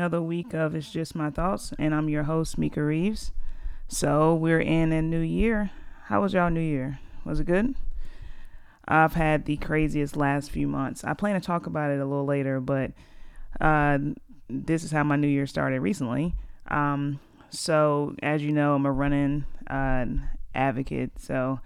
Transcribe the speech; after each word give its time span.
another 0.00 0.22
week 0.22 0.54
of 0.54 0.74
It's 0.74 0.90
Just 0.90 1.14
My 1.14 1.28
Thoughts, 1.28 1.74
and 1.78 1.94
I'm 1.94 2.08
your 2.08 2.22
host, 2.22 2.56
Mika 2.56 2.82
Reeves. 2.82 3.32
So, 3.86 4.34
we're 4.34 4.58
in 4.58 4.92
a 4.92 5.02
new 5.02 5.20
year. 5.20 5.72
How 6.06 6.22
was 6.22 6.32
y'all 6.32 6.48
new 6.48 6.58
year? 6.58 7.00
Was 7.26 7.38
it 7.38 7.44
good? 7.44 7.74
I've 8.88 9.12
had 9.12 9.44
the 9.44 9.58
craziest 9.58 10.16
last 10.16 10.50
few 10.50 10.66
months. 10.66 11.04
I 11.04 11.12
plan 11.12 11.38
to 11.38 11.46
talk 11.46 11.66
about 11.66 11.90
it 11.90 12.00
a 12.00 12.06
little 12.06 12.24
later, 12.24 12.60
but 12.60 12.92
uh, 13.60 13.98
this 14.48 14.84
is 14.84 14.90
how 14.90 15.04
my 15.04 15.16
new 15.16 15.28
year 15.28 15.46
started 15.46 15.80
recently. 15.80 16.34
Um, 16.68 17.20
so, 17.50 18.14
as 18.22 18.42
you 18.42 18.52
know, 18.52 18.74
I'm 18.74 18.86
a 18.86 18.92
running 18.92 19.44
uh, 19.66 20.06
advocate. 20.54 21.10
So, 21.20 21.60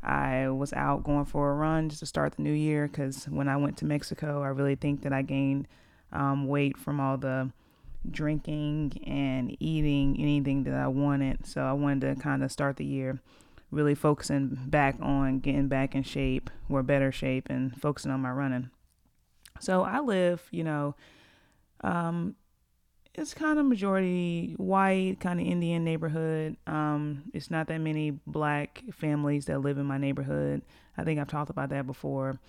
I 0.00 0.48
was 0.48 0.72
out 0.74 1.02
going 1.02 1.24
for 1.24 1.50
a 1.50 1.54
run 1.54 1.88
just 1.88 1.98
to 1.98 2.06
start 2.06 2.36
the 2.36 2.42
new 2.42 2.52
year 2.52 2.86
because 2.86 3.24
when 3.24 3.48
I 3.48 3.56
went 3.56 3.78
to 3.78 3.84
Mexico, 3.84 4.44
I 4.44 4.48
really 4.50 4.76
think 4.76 5.02
that 5.02 5.12
I 5.12 5.22
gained 5.22 5.66
um, 6.12 6.46
weight 6.46 6.78
from 6.78 7.00
all 7.00 7.16
the 7.16 7.50
drinking 8.08 9.02
and 9.06 9.56
eating 9.60 10.16
anything 10.18 10.64
that 10.64 10.74
I 10.74 10.88
wanted. 10.88 11.46
So 11.46 11.62
I 11.62 11.72
wanted 11.72 12.14
to 12.14 12.22
kind 12.22 12.42
of 12.42 12.52
start 12.52 12.76
the 12.76 12.84
year 12.84 13.20
really 13.70 13.94
focusing 13.94 14.58
back 14.66 14.96
on 15.00 15.38
getting 15.38 15.68
back 15.68 15.94
in 15.94 16.02
shape 16.02 16.50
or 16.68 16.82
better 16.82 17.12
shape 17.12 17.48
and 17.48 17.80
focusing 17.80 18.10
on 18.10 18.20
my 18.20 18.30
running. 18.30 18.70
So 19.60 19.82
I 19.82 20.00
live, 20.00 20.42
you 20.50 20.64
know, 20.64 20.96
um, 21.82 22.34
it's 23.14 23.34
kind 23.34 23.58
of 23.58 23.66
majority 23.66 24.54
white, 24.56 25.18
kind 25.20 25.40
of 25.40 25.46
Indian 25.46 25.84
neighborhood. 25.84 26.56
Um, 26.66 27.24
it's 27.34 27.50
not 27.50 27.68
that 27.68 27.78
many 27.78 28.12
black 28.26 28.82
families 28.92 29.46
that 29.46 29.60
live 29.60 29.78
in 29.78 29.86
my 29.86 29.98
neighborhood. 29.98 30.62
I 30.96 31.04
think 31.04 31.20
I've 31.20 31.28
talked 31.28 31.50
about 31.50 31.70
that 31.70 31.86
before. 31.86 32.40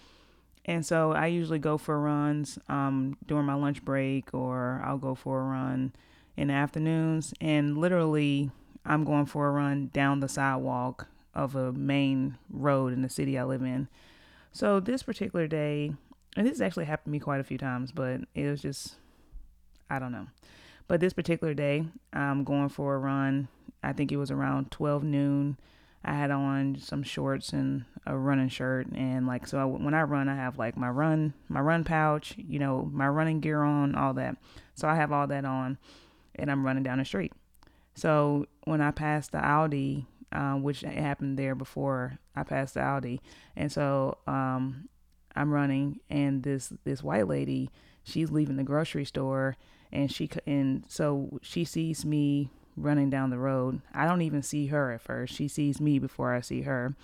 And 0.66 0.86
so 0.86 1.12
I 1.12 1.28
usually 1.28 1.60
go 1.60 1.78
for 1.78 2.00
runs 2.00 2.60
um, 2.70 3.18
during 3.26 3.46
my 3.46 3.56
lunch 3.56 3.84
break, 3.84 4.34
or 4.34 4.82
I'll 4.86 4.98
go 4.98 5.16
for 5.16 5.40
a 5.40 5.44
run 5.44 5.94
in 6.38 6.50
the 6.50 6.54
afternoons. 6.54 7.34
And 7.42 7.78
literally, 7.78 8.52
I'm 8.86 9.04
going 9.04 9.26
for 9.26 9.48
a 9.48 9.52
run 9.52 9.90
down 9.94 10.20
the 10.20 10.30
sidewalk 10.30 11.08
of 11.34 11.56
a 11.56 11.72
main 11.72 12.38
road 12.50 12.94
in 12.94 13.02
the 13.02 13.10
city 13.10 13.38
I 13.38 13.44
live 13.44 13.62
in. 13.62 13.88
So 14.52 14.80
this 14.80 15.04
particular 15.04 15.48
day, 15.48 15.94
and 16.36 16.46
this 16.46 16.62
actually 16.62 16.86
happened 16.86 17.06
to 17.06 17.12
me 17.12 17.20
quite 17.20 17.40
a 17.40 17.46
few 17.46 17.58
times, 17.58 17.92
but 17.92 18.22
it 18.36 18.50
was 18.50 18.62
just, 18.62 18.96
I 19.90 19.98
don't 19.98 20.12
know. 20.12 20.28
But 20.88 21.00
this 21.00 21.14
particular 21.14 21.54
day, 21.54 21.86
I'm 22.12 22.44
going 22.44 22.70
for 22.70 22.96
a 22.96 23.00
run. 23.00 23.48
I 23.82 23.94
think 23.94 24.12
it 24.12 24.18
was 24.18 24.30
around 24.30 24.72
12 24.72 25.04
noon. 25.04 25.58
I 26.04 26.14
had 26.14 26.32
on 26.32 26.78
some 26.80 27.04
shorts 27.04 27.54
and 27.54 27.86
a 28.06 28.18
running 28.18 28.50
shirt 28.50 28.88
and 28.94 29.28
like 29.28 29.48
so 29.48 29.60
I, 29.60 29.66
when 29.66 29.94
I 29.94 30.02
run 30.02 30.28
I 30.28 30.36
have 30.36 30.58
like 30.58 30.76
my 30.76 30.90
run 30.90 31.34
my 31.48 31.60
run 31.60 31.84
pouch 31.84 32.34
you 32.38 32.58
know 32.58 32.90
my 32.92 33.08
running 33.08 33.40
gear 33.40 33.62
on 33.64 33.96
all 33.96 34.14
that. 34.16 34.38
So 34.74 34.88
I 34.88 34.96
have 34.96 35.12
all 35.12 35.28
that 35.28 35.46
on 35.46 35.78
and 36.36 36.52
I'm 36.52 36.66
running 36.66 36.84
down 36.84 36.98
the 36.98 37.06
street. 37.06 37.34
So 37.94 38.48
when 38.64 38.82
I 38.82 38.92
passed 38.92 39.32
the 39.32 39.40
Aldi, 39.40 40.06
uh, 40.32 40.54
which 40.54 40.82
happened 40.82 41.38
there 41.38 41.56
before 41.56 42.20
I 42.36 42.44
passed 42.44 42.76
the 42.76 42.80
Aldi, 42.80 43.20
and 43.56 43.72
so 43.72 44.18
um, 44.28 44.88
I'm 45.36 45.52
running 45.52 46.00
and 46.10 46.44
this 46.44 46.74
this 46.84 47.04
white 47.04 47.28
lady 47.28 47.70
she's 48.04 48.32
leaving 48.32 48.58
the 48.58 48.64
grocery 48.64 49.06
store 49.06 49.56
and 49.92 50.12
she 50.12 50.30
and 50.48 50.84
so 50.88 51.40
she 51.42 51.64
sees 51.64 52.06
me 52.06 52.50
running 52.82 53.10
down 53.10 53.30
the 53.30 53.38
road 53.38 53.82
I 53.94 54.06
don't 54.06 54.22
even 54.22 54.42
see 54.42 54.68
her 54.68 54.92
at 54.92 55.02
first 55.02 55.34
she 55.34 55.48
sees 55.48 55.80
me 55.80 56.00
before 56.00 56.34
I 56.34 56.42
see 56.42 56.62
her 56.62 56.96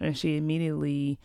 and 0.00 0.16
she 0.16 0.36
immediately 0.36 1.18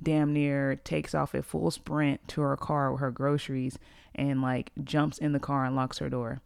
damn 0.00 0.32
near 0.32 0.76
takes 0.76 1.14
off 1.14 1.34
at 1.34 1.44
full 1.44 1.70
sprint 1.70 2.26
to 2.28 2.40
her 2.40 2.56
car 2.56 2.92
with 2.92 3.00
her 3.00 3.10
groceries 3.10 3.78
and 4.14 4.42
like 4.42 4.70
jumps 4.82 5.18
in 5.18 5.32
the 5.32 5.40
car 5.40 5.64
and 5.64 5.76
locks 5.76 5.98
her 5.98 6.08
door. 6.08 6.40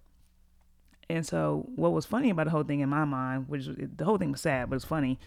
And 1.09 1.25
so 1.25 1.69
what 1.77 1.93
was 1.93 2.05
funny 2.05 2.31
about 2.31 2.45
the 2.45 2.51
whole 2.51 2.65
thing 2.65 2.81
in 2.81 2.89
my 2.89 3.05
mind, 3.05 3.49
which 3.49 3.67
the 3.67 4.05
whole 4.05 4.19
thing 4.19 4.33
was 4.33 4.41
sad, 4.41 4.69
but 4.69 4.77
it's 4.77 4.85
funny 4.85 5.19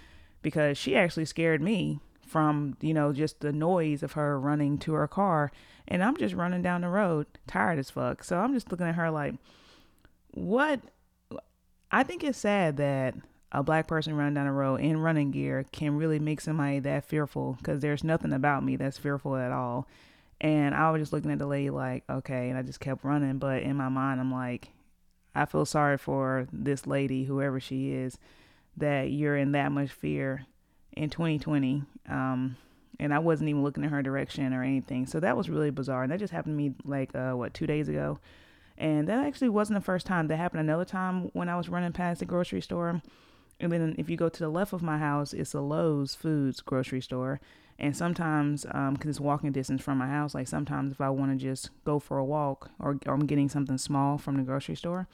because 0.41 0.77
she 0.77 0.95
actually 0.95 1.25
scared 1.25 1.61
me 1.61 1.99
from, 2.27 2.77
you 2.81 2.93
know, 2.93 3.13
just 3.13 3.39
the 3.39 3.53
noise 3.53 4.03
of 4.03 4.13
her 4.13 4.39
running 4.39 4.77
to 4.79 4.93
her 4.93 5.07
car 5.07 5.51
and 5.87 6.03
I'm 6.03 6.17
just 6.17 6.35
running 6.35 6.61
down 6.61 6.81
the 6.81 6.89
road 6.89 7.27
tired 7.47 7.79
as 7.79 7.89
fuck. 7.89 8.23
So 8.23 8.37
I'm 8.37 8.53
just 8.53 8.69
looking 8.71 8.87
at 8.87 8.95
her 8.95 9.09
like 9.09 9.35
what 10.31 10.81
I 11.91 12.03
think 12.03 12.23
it's 12.23 12.37
sad 12.37 12.77
that 12.77 13.15
a 13.51 13.63
black 13.63 13.87
person 13.87 14.15
running 14.15 14.35
down 14.35 14.45
the 14.45 14.51
road 14.51 14.81
in 14.81 14.97
running 14.97 15.31
gear 15.31 15.65
can 15.71 15.97
really 15.97 16.19
make 16.19 16.39
somebody 16.39 16.79
that 16.79 17.05
fearful 17.05 17.55
because 17.57 17.81
there's 17.81 18.03
nothing 18.03 18.31
about 18.31 18.63
me 18.63 18.75
that's 18.75 18.97
fearful 18.97 19.35
at 19.35 19.51
all. 19.51 19.87
And 20.39 20.75
I 20.75 20.91
was 20.91 21.01
just 21.01 21.13
looking 21.13 21.31
at 21.31 21.39
the 21.39 21.47
lady 21.47 21.69
like, 21.69 22.03
okay, 22.09 22.49
and 22.49 22.57
I 22.57 22.61
just 22.61 22.79
kept 22.79 23.03
running. 23.03 23.39
But 23.39 23.63
in 23.63 23.75
my 23.75 23.89
mind, 23.89 24.19
I'm 24.19 24.31
like, 24.31 24.69
I 25.35 25.45
feel 25.45 25.65
sorry 25.65 25.97
for 25.97 26.47
this 26.53 26.85
lady, 26.85 27.25
whoever 27.25 27.59
she 27.59 27.91
is, 27.91 28.17
that 28.77 29.11
you're 29.11 29.35
in 29.35 29.51
that 29.53 29.71
much 29.71 29.89
fear 29.89 30.45
in 30.95 31.09
2020. 31.09 31.83
Um, 32.07 32.55
and 32.99 33.13
I 33.13 33.19
wasn't 33.19 33.49
even 33.49 33.63
looking 33.63 33.83
in 33.83 33.89
her 33.89 34.03
direction 34.03 34.53
or 34.53 34.63
anything. 34.63 35.07
So 35.07 35.19
that 35.19 35.35
was 35.35 35.49
really 35.49 35.71
bizarre. 35.71 36.03
And 36.03 36.11
that 36.11 36.19
just 36.19 36.33
happened 36.33 36.53
to 36.53 36.57
me 36.57 36.75
like, 36.85 37.13
uh, 37.15 37.33
what, 37.33 37.53
two 37.53 37.67
days 37.67 37.89
ago. 37.89 38.19
And 38.79 39.07
that 39.07 39.23
actually 39.25 39.49
wasn't 39.49 39.77
the 39.77 39.85
first 39.85 40.07
time. 40.07 40.27
That 40.27 40.37
happened 40.37 40.61
another 40.61 40.85
time 40.85 41.29
when 41.33 41.49
I 41.49 41.57
was 41.57 41.69
running 41.69 41.91
past 41.91 42.21
the 42.21 42.25
grocery 42.25 42.61
store 42.61 43.01
and 43.59 43.71
then 43.71 43.95
if 43.97 44.09
you 44.09 44.15
go 44.15 44.29
to 44.29 44.39
the 44.39 44.49
left 44.49 44.73
of 44.73 44.81
my 44.81 44.97
house, 44.97 45.33
it's 45.33 45.53
a 45.53 45.59
Lowe's 45.59 46.15
Foods 46.15 46.61
grocery 46.61 47.01
store. 47.01 47.41
And 47.77 47.95
sometimes, 47.95 48.63
because 48.63 48.75
um, 48.75 48.97
it's 49.03 49.19
walking 49.19 49.51
distance 49.51 49.81
from 49.81 49.97
my 49.97 50.07
house, 50.07 50.33
like 50.35 50.47
sometimes 50.47 50.91
if 50.91 51.01
I 51.01 51.09
want 51.09 51.31
to 51.31 51.37
just 51.37 51.69
go 51.85 51.99
for 51.99 52.17
a 52.17 52.25
walk 52.25 52.71
or, 52.79 52.97
or 53.05 53.13
I'm 53.13 53.25
getting 53.25 53.49
something 53.49 53.77
small 53.77 54.17
from 54.17 54.35
the 54.35 54.43
grocery 54.43 54.75
store, 54.75 55.07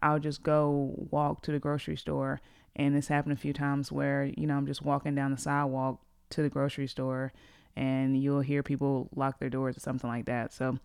I'll 0.00 0.18
just 0.18 0.42
go 0.42 0.94
walk 1.10 1.42
to 1.42 1.52
the 1.52 1.58
grocery 1.58 1.96
store. 1.96 2.40
And 2.74 2.96
it's 2.96 3.08
happened 3.08 3.32
a 3.32 3.36
few 3.36 3.52
times 3.52 3.90
where, 3.90 4.24
you 4.36 4.46
know, 4.46 4.56
I'm 4.56 4.66
just 4.66 4.82
walking 4.82 5.14
down 5.14 5.32
the 5.32 5.36
sidewalk 5.36 6.00
to 6.30 6.42
the 6.42 6.48
grocery 6.48 6.86
store 6.86 7.32
and 7.76 8.20
you'll 8.20 8.40
hear 8.40 8.62
people 8.62 9.08
lock 9.14 9.38
their 9.38 9.50
doors 9.50 9.76
or 9.76 9.80
something 9.80 10.10
like 10.10 10.26
that. 10.26 10.52
So 10.52 10.78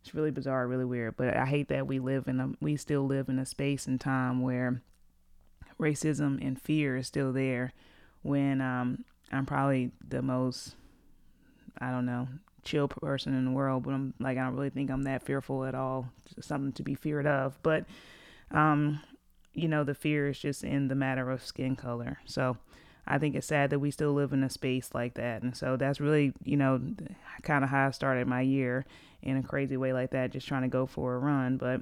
it's 0.00 0.14
really 0.14 0.30
bizarre, 0.30 0.66
really 0.66 0.84
weird. 0.84 1.16
But 1.16 1.36
I 1.36 1.46
hate 1.46 1.68
that 1.68 1.86
we 1.86 1.98
live 1.98 2.28
in 2.28 2.40
a, 2.40 2.50
we 2.60 2.76
still 2.76 3.06
live 3.06 3.28
in 3.28 3.38
a 3.38 3.46
space 3.46 3.86
and 3.86 4.00
time 4.00 4.40
where 4.40 4.82
racism 5.78 6.44
and 6.44 6.60
fear 6.60 6.96
is 6.96 7.06
still 7.06 7.32
there 7.32 7.72
when 8.22 8.60
um, 8.60 9.04
I'm 9.30 9.46
probably 9.46 9.92
the 10.06 10.22
most, 10.22 10.74
I 11.78 11.90
don't 11.90 12.06
know, 12.06 12.28
chill 12.64 12.88
person 12.88 13.34
in 13.34 13.44
the 13.44 13.50
world, 13.50 13.84
but 13.84 13.94
I'm 13.94 14.14
like, 14.18 14.38
I 14.38 14.44
don't 14.44 14.54
really 14.54 14.70
think 14.70 14.90
I'm 14.90 15.04
that 15.04 15.22
fearful 15.22 15.64
at 15.64 15.74
all. 15.74 16.10
Just 16.34 16.48
something 16.48 16.72
to 16.72 16.82
be 16.82 16.94
feared 16.94 17.26
of. 17.26 17.58
But, 17.62 17.84
um, 18.50 19.00
you 19.54 19.68
know, 19.68 19.84
the 19.84 19.94
fear 19.94 20.28
is 20.28 20.38
just 20.38 20.64
in 20.64 20.88
the 20.88 20.94
matter 20.94 21.30
of 21.30 21.44
skin 21.44 21.76
color. 21.76 22.18
So 22.24 22.56
I 23.10 23.18
think 23.18 23.34
it's 23.34 23.46
sad 23.46 23.70
that 23.70 23.78
we 23.78 23.90
still 23.90 24.12
live 24.12 24.34
in 24.34 24.44
a 24.44 24.50
space 24.50 24.90
like 24.92 25.14
that. 25.14 25.42
And 25.42 25.56
so 25.56 25.76
that's 25.76 25.98
really, 25.98 26.34
you 26.44 26.58
know, 26.58 26.80
kind 27.42 27.64
of 27.64 27.70
how 27.70 27.88
I 27.88 27.90
started 27.90 28.28
my 28.28 28.42
year 28.42 28.84
in 29.22 29.38
a 29.38 29.42
crazy 29.42 29.78
way 29.78 29.94
like 29.94 30.10
that, 30.10 30.30
just 30.30 30.46
trying 30.46 30.62
to 30.62 30.68
go 30.68 30.84
for 30.84 31.14
a 31.14 31.18
run. 31.18 31.56
But, 31.56 31.80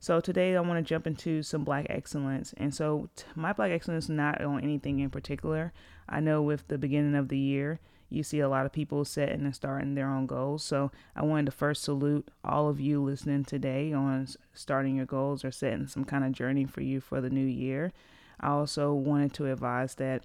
so 0.00 0.20
today 0.20 0.56
I 0.56 0.60
want 0.60 0.84
to 0.84 0.88
jump 0.88 1.06
into 1.06 1.42
some 1.42 1.64
black 1.64 1.86
excellence. 1.90 2.54
And 2.56 2.74
so 2.74 3.10
my 3.34 3.52
black 3.52 3.72
excellence 3.72 4.04
is 4.04 4.10
not 4.10 4.42
on 4.42 4.62
anything 4.62 5.00
in 5.00 5.10
particular. 5.10 5.72
I 6.08 6.20
know 6.20 6.40
with 6.40 6.66
the 6.68 6.78
beginning 6.78 7.14
of 7.14 7.28
the 7.28 7.38
year, 7.38 7.78
you 8.08 8.22
see 8.22 8.40
a 8.40 8.48
lot 8.48 8.64
of 8.64 8.72
people 8.72 9.04
setting 9.04 9.44
and 9.44 9.54
starting 9.54 9.94
their 9.94 10.08
own 10.08 10.26
goals. 10.26 10.62
So 10.62 10.92
I 11.14 11.24
wanted 11.24 11.46
to 11.46 11.52
first 11.52 11.82
salute 11.82 12.28
all 12.42 12.68
of 12.68 12.80
you 12.80 13.02
listening 13.02 13.44
today 13.44 13.92
on 13.92 14.28
starting 14.52 14.96
your 14.96 15.06
goals 15.06 15.44
or 15.44 15.50
setting 15.50 15.88
some 15.88 16.04
kind 16.04 16.24
of 16.24 16.32
journey 16.32 16.64
for 16.64 16.80
you 16.80 17.00
for 17.00 17.20
the 17.20 17.30
new 17.30 17.44
year. 17.44 17.92
I 18.40 18.48
also 18.48 18.92
wanted 18.94 19.34
to 19.34 19.50
advise 19.50 19.94
that, 19.96 20.24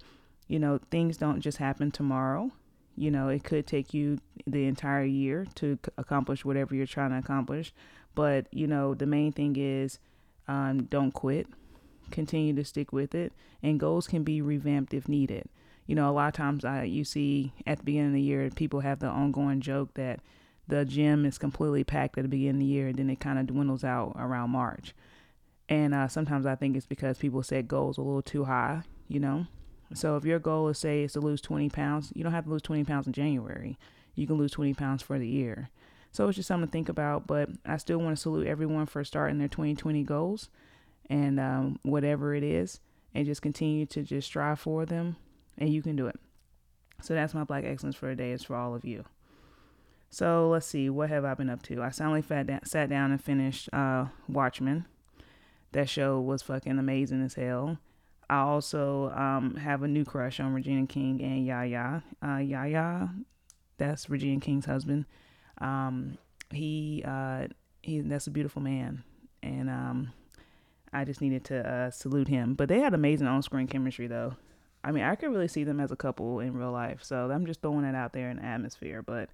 you 0.50 0.58
know, 0.58 0.80
things 0.90 1.16
don't 1.16 1.40
just 1.40 1.58
happen 1.58 1.92
tomorrow. 1.92 2.50
You 2.96 3.12
know, 3.12 3.28
it 3.28 3.44
could 3.44 3.68
take 3.68 3.94
you 3.94 4.18
the 4.48 4.66
entire 4.66 5.04
year 5.04 5.46
to 5.54 5.78
accomplish 5.96 6.44
whatever 6.44 6.74
you're 6.74 6.86
trying 6.86 7.10
to 7.10 7.18
accomplish. 7.18 7.72
But, 8.16 8.48
you 8.50 8.66
know, 8.66 8.94
the 8.94 9.06
main 9.06 9.30
thing 9.30 9.54
is 9.56 10.00
um, 10.48 10.86
don't 10.86 11.12
quit, 11.12 11.46
continue 12.10 12.52
to 12.56 12.64
stick 12.64 12.92
with 12.92 13.14
it, 13.14 13.32
and 13.62 13.78
goals 13.78 14.08
can 14.08 14.24
be 14.24 14.42
revamped 14.42 14.92
if 14.92 15.08
needed. 15.08 15.48
You 15.86 15.94
know, 15.94 16.10
a 16.10 16.12
lot 16.12 16.26
of 16.26 16.34
times 16.34 16.64
I 16.64 16.82
you 16.82 17.04
see 17.04 17.52
at 17.64 17.78
the 17.78 17.84
beginning 17.84 18.08
of 18.08 18.14
the 18.14 18.20
year, 18.20 18.50
people 18.50 18.80
have 18.80 18.98
the 18.98 19.06
ongoing 19.06 19.60
joke 19.60 19.94
that 19.94 20.18
the 20.66 20.84
gym 20.84 21.24
is 21.24 21.38
completely 21.38 21.84
packed 21.84 22.18
at 22.18 22.22
the 22.22 22.28
beginning 22.28 22.56
of 22.56 22.66
the 22.66 22.66
year, 22.66 22.88
and 22.88 22.98
then 22.98 23.08
it 23.08 23.20
kind 23.20 23.38
of 23.38 23.46
dwindles 23.46 23.84
out 23.84 24.16
around 24.18 24.50
March. 24.50 24.96
And 25.68 25.94
uh, 25.94 26.08
sometimes 26.08 26.44
I 26.44 26.56
think 26.56 26.76
it's 26.76 26.86
because 26.86 27.18
people 27.18 27.44
set 27.44 27.68
goals 27.68 27.98
a 27.98 28.02
little 28.02 28.20
too 28.20 28.46
high, 28.46 28.82
you 29.06 29.20
know. 29.20 29.46
So 29.94 30.16
if 30.16 30.24
your 30.24 30.38
goal 30.38 30.68
is 30.68 30.78
say 30.78 31.02
is 31.02 31.14
to 31.14 31.20
lose 31.20 31.40
20 31.40 31.68
pounds, 31.70 32.12
you 32.14 32.22
don't 32.22 32.32
have 32.32 32.44
to 32.44 32.50
lose 32.50 32.62
20 32.62 32.84
pounds 32.84 33.06
in 33.06 33.12
January. 33.12 33.78
You 34.14 34.26
can 34.26 34.36
lose 34.36 34.52
20 34.52 34.74
pounds 34.74 35.02
for 35.02 35.18
the 35.18 35.26
year. 35.26 35.70
So 36.12 36.28
it's 36.28 36.36
just 36.36 36.48
something 36.48 36.68
to 36.68 36.72
think 36.72 36.88
about. 36.88 37.26
But 37.26 37.50
I 37.64 37.76
still 37.76 37.98
want 37.98 38.16
to 38.16 38.20
salute 38.20 38.46
everyone 38.46 38.86
for 38.86 39.02
starting 39.04 39.38
their 39.38 39.48
2020 39.48 40.02
goals 40.04 40.48
and 41.08 41.40
um, 41.40 41.78
whatever 41.82 42.34
it 42.34 42.44
is, 42.44 42.80
and 43.14 43.26
just 43.26 43.42
continue 43.42 43.84
to 43.86 44.02
just 44.02 44.28
strive 44.28 44.60
for 44.60 44.86
them, 44.86 45.16
and 45.58 45.68
you 45.68 45.82
can 45.82 45.96
do 45.96 46.06
it. 46.06 46.16
So 47.02 47.14
that's 47.14 47.34
my 47.34 47.42
Black 47.42 47.64
Excellence 47.64 47.96
for 47.96 48.10
today. 48.10 48.30
Is 48.30 48.44
for 48.44 48.54
all 48.54 48.74
of 48.74 48.84
you. 48.84 49.04
So 50.10 50.48
let's 50.48 50.66
see, 50.66 50.90
what 50.90 51.08
have 51.08 51.24
I 51.24 51.34
been 51.34 51.50
up 51.50 51.62
to? 51.62 51.82
I 51.82 51.90
finally 51.90 52.22
sat 52.22 52.88
down 52.88 53.12
and 53.12 53.22
finished 53.22 53.68
uh, 53.72 54.06
Watchmen. 54.28 54.86
That 55.72 55.88
show 55.88 56.20
was 56.20 56.42
fucking 56.42 56.78
amazing 56.78 57.22
as 57.22 57.34
hell. 57.34 57.78
I 58.30 58.42
also 58.42 59.10
um, 59.10 59.56
have 59.56 59.82
a 59.82 59.88
new 59.88 60.04
crush 60.04 60.38
on 60.38 60.54
Regina 60.54 60.86
King 60.86 61.20
and 61.20 61.44
Yahya. 61.44 62.04
Uh, 62.24 62.36
Yahya, 62.36 63.10
that's 63.76 64.08
Regina 64.08 64.40
King's 64.40 64.66
husband. 64.66 65.04
Um, 65.58 66.16
he 66.52 67.02
uh, 67.04 67.48
he 67.82 68.00
that's 68.02 68.28
a 68.28 68.30
beautiful 68.30 68.62
man, 68.62 69.02
and 69.42 69.68
um, 69.68 70.12
I 70.92 71.04
just 71.04 71.20
needed 71.20 71.44
to 71.46 71.68
uh, 71.68 71.90
salute 71.90 72.28
him. 72.28 72.54
But 72.54 72.68
they 72.68 72.78
had 72.78 72.94
amazing 72.94 73.26
on-screen 73.26 73.66
chemistry, 73.66 74.06
though. 74.06 74.36
I 74.84 74.92
mean, 74.92 75.02
I 75.02 75.16
could 75.16 75.30
really 75.30 75.48
see 75.48 75.64
them 75.64 75.80
as 75.80 75.90
a 75.90 75.96
couple 75.96 76.38
in 76.38 76.56
real 76.56 76.70
life. 76.70 77.02
So 77.02 77.28
I'm 77.32 77.46
just 77.46 77.60
throwing 77.62 77.84
it 77.84 77.96
out 77.96 78.12
there 78.12 78.30
in 78.30 78.36
the 78.36 78.44
atmosphere. 78.44 79.02
But 79.02 79.28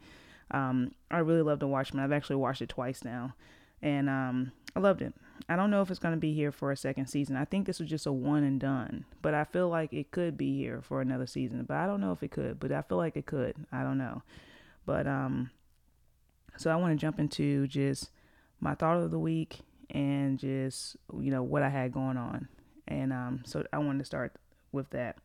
um, 0.51 0.93
I 1.11 1.19
really 1.19 1.43
love 1.43 1.59
to 1.59 1.67
watch 1.67 1.91
them. 1.91 2.01
I've 2.01 2.13
actually 2.13 2.37
watched 2.37 2.63
it 2.63 2.71
twice 2.71 3.05
now, 3.05 3.35
and 3.83 4.09
um, 4.09 4.53
I 4.75 4.81
loved 4.81 5.03
it. 5.03 5.13
I 5.49 5.57
don't 5.57 5.71
know 5.71 5.83
if 5.83 5.91
it's 5.91 6.01
going 6.01 6.15
to 6.15 6.21
be 6.21 6.35
here 6.35 6.53
for 6.53 6.73
a 6.73 6.77
second 6.77 7.07
season. 7.07 7.37
I 7.37 7.45
think 7.45 7.67
this 7.67 7.81
was 7.81 7.89
just 7.89 8.07
a 8.07 8.13
one 8.13 8.45
and 8.45 8.61
done, 8.61 9.05
but 9.23 9.35
I 9.35 9.45
feel 9.45 9.69
like 9.69 9.93
it 9.93 10.11
could 10.11 10.37
be 10.37 10.57
here 10.57 10.81
for 10.83 11.01
another 11.01 11.27
season. 11.27 11.65
But 11.65 11.77
I 11.77 11.87
don't 11.87 12.01
know 12.01 12.13
if 12.13 12.23
it 12.23 12.31
could, 12.31 12.59
but 12.59 12.73
I 12.73 12.83
feel 12.83 12.99
like 12.99 13.17
it 13.17 13.27
could. 13.27 13.57
I 13.73 13.83
don't 13.83 13.99
know. 13.99 14.23
But 14.85 15.07
um, 15.07 15.51
so 16.57 16.71
I 16.71 16.77
want 16.77 16.93
to 16.93 17.01
jump 17.01 17.19
into 17.19 17.67
just 17.67 18.11
my 18.61 18.75
thought 18.75 18.99
of 18.99 19.11
the 19.11 19.19
week 19.19 19.61
and 19.91 20.39
just 20.39 20.97
you 21.21 21.31
know 21.31 21.43
what 21.43 21.63
I 21.63 21.69
had 21.69 21.93
going 21.93 22.17
on, 22.17 22.49
and 22.89 23.13
um, 23.13 23.43
so 23.47 23.65
I 23.73 23.79
wanted 23.79 24.01
to 24.01 24.05
start 24.05 24.35
with 24.73 24.91
that. 24.91 25.19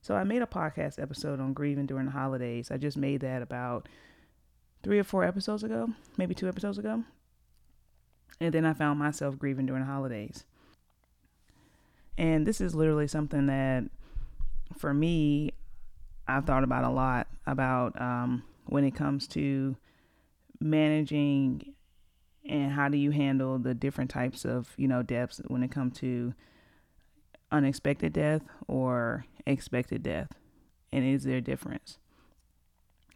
So 0.00 0.16
I 0.16 0.24
made 0.24 0.42
a 0.42 0.46
podcast 0.46 1.00
episode 1.00 1.40
on 1.40 1.52
grieving 1.52 1.86
during 1.86 2.06
the 2.06 2.12
holidays. 2.12 2.70
I 2.72 2.76
just 2.76 2.96
made 2.96 3.20
that 3.20 3.40
about 3.40 3.88
three 4.82 4.98
or 4.98 5.04
four 5.04 5.22
episodes 5.22 5.62
ago, 5.62 5.90
maybe 6.16 6.34
two 6.34 6.48
episodes 6.48 6.78
ago. 6.78 7.04
And 8.40 8.52
then 8.52 8.64
I 8.64 8.72
found 8.72 8.98
myself 8.98 9.38
grieving 9.38 9.66
during 9.66 9.82
the 9.82 9.90
holidays. 9.90 10.44
And 12.18 12.46
this 12.46 12.60
is 12.60 12.74
literally 12.74 13.06
something 13.06 13.46
that, 13.46 13.84
for 14.76 14.92
me, 14.92 15.52
I've 16.26 16.44
thought 16.44 16.64
about 16.64 16.84
a 16.84 16.90
lot 16.90 17.28
about 17.46 18.00
um, 18.00 18.44
when 18.66 18.84
it 18.84 18.94
comes 18.94 19.26
to 19.28 19.76
managing 20.60 21.74
and 22.48 22.72
how 22.72 22.88
do 22.88 22.96
you 22.96 23.10
handle 23.10 23.58
the 23.58 23.74
different 23.74 24.10
types 24.10 24.44
of 24.44 24.72
you 24.76 24.86
know 24.86 25.02
deaths 25.02 25.40
when 25.48 25.62
it 25.62 25.70
comes 25.70 25.98
to 25.98 26.34
unexpected 27.50 28.12
death 28.12 28.42
or 28.68 29.24
expected 29.46 30.02
death 30.02 30.28
and 30.92 31.04
is 31.04 31.24
there 31.24 31.38
a 31.38 31.40
difference 31.40 31.98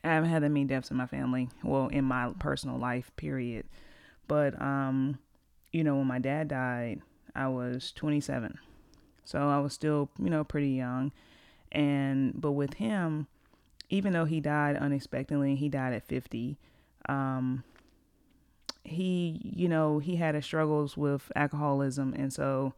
I 0.06 0.14
haven't 0.14 0.30
had 0.30 0.42
that 0.42 0.50
many 0.50 0.64
deaths 0.64 0.90
in 0.90 0.96
my 0.96 1.06
family, 1.06 1.48
well, 1.64 1.88
in 1.88 2.04
my 2.04 2.30
personal 2.38 2.78
life, 2.78 3.10
period. 3.16 3.66
But, 4.28 4.60
um, 4.60 5.18
you 5.72 5.84
know, 5.84 5.96
when 5.96 6.06
my 6.06 6.18
dad 6.18 6.48
died, 6.48 7.00
I 7.34 7.48
was 7.48 7.92
27. 7.92 8.58
So 9.24 9.48
I 9.48 9.58
was 9.58 9.72
still, 9.72 10.08
you 10.18 10.30
know, 10.30 10.44
pretty 10.44 10.70
young. 10.70 11.12
And, 11.72 12.40
but 12.40 12.52
with 12.52 12.74
him, 12.74 13.26
even 13.88 14.12
though 14.12 14.24
he 14.24 14.40
died 14.40 14.76
unexpectedly, 14.76 15.56
he 15.56 15.68
died 15.68 15.92
at 15.92 16.06
50, 16.06 16.58
um, 17.08 17.62
he, 18.84 19.40
you 19.42 19.68
know, 19.68 19.98
he 19.98 20.16
had 20.16 20.34
his 20.34 20.44
struggles 20.44 20.96
with 20.96 21.30
alcoholism. 21.34 22.14
And 22.16 22.32
so 22.32 22.74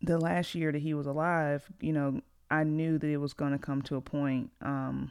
the 0.00 0.18
last 0.18 0.54
year 0.54 0.72
that 0.72 0.82
he 0.82 0.94
was 0.94 1.06
alive, 1.06 1.70
you 1.80 1.92
know, 1.92 2.20
I 2.50 2.64
knew 2.64 2.98
that 2.98 3.08
it 3.08 3.16
was 3.18 3.32
going 3.32 3.52
to 3.52 3.58
come 3.58 3.82
to 3.82 3.96
a 3.96 4.00
point, 4.00 4.50
um, 4.62 5.10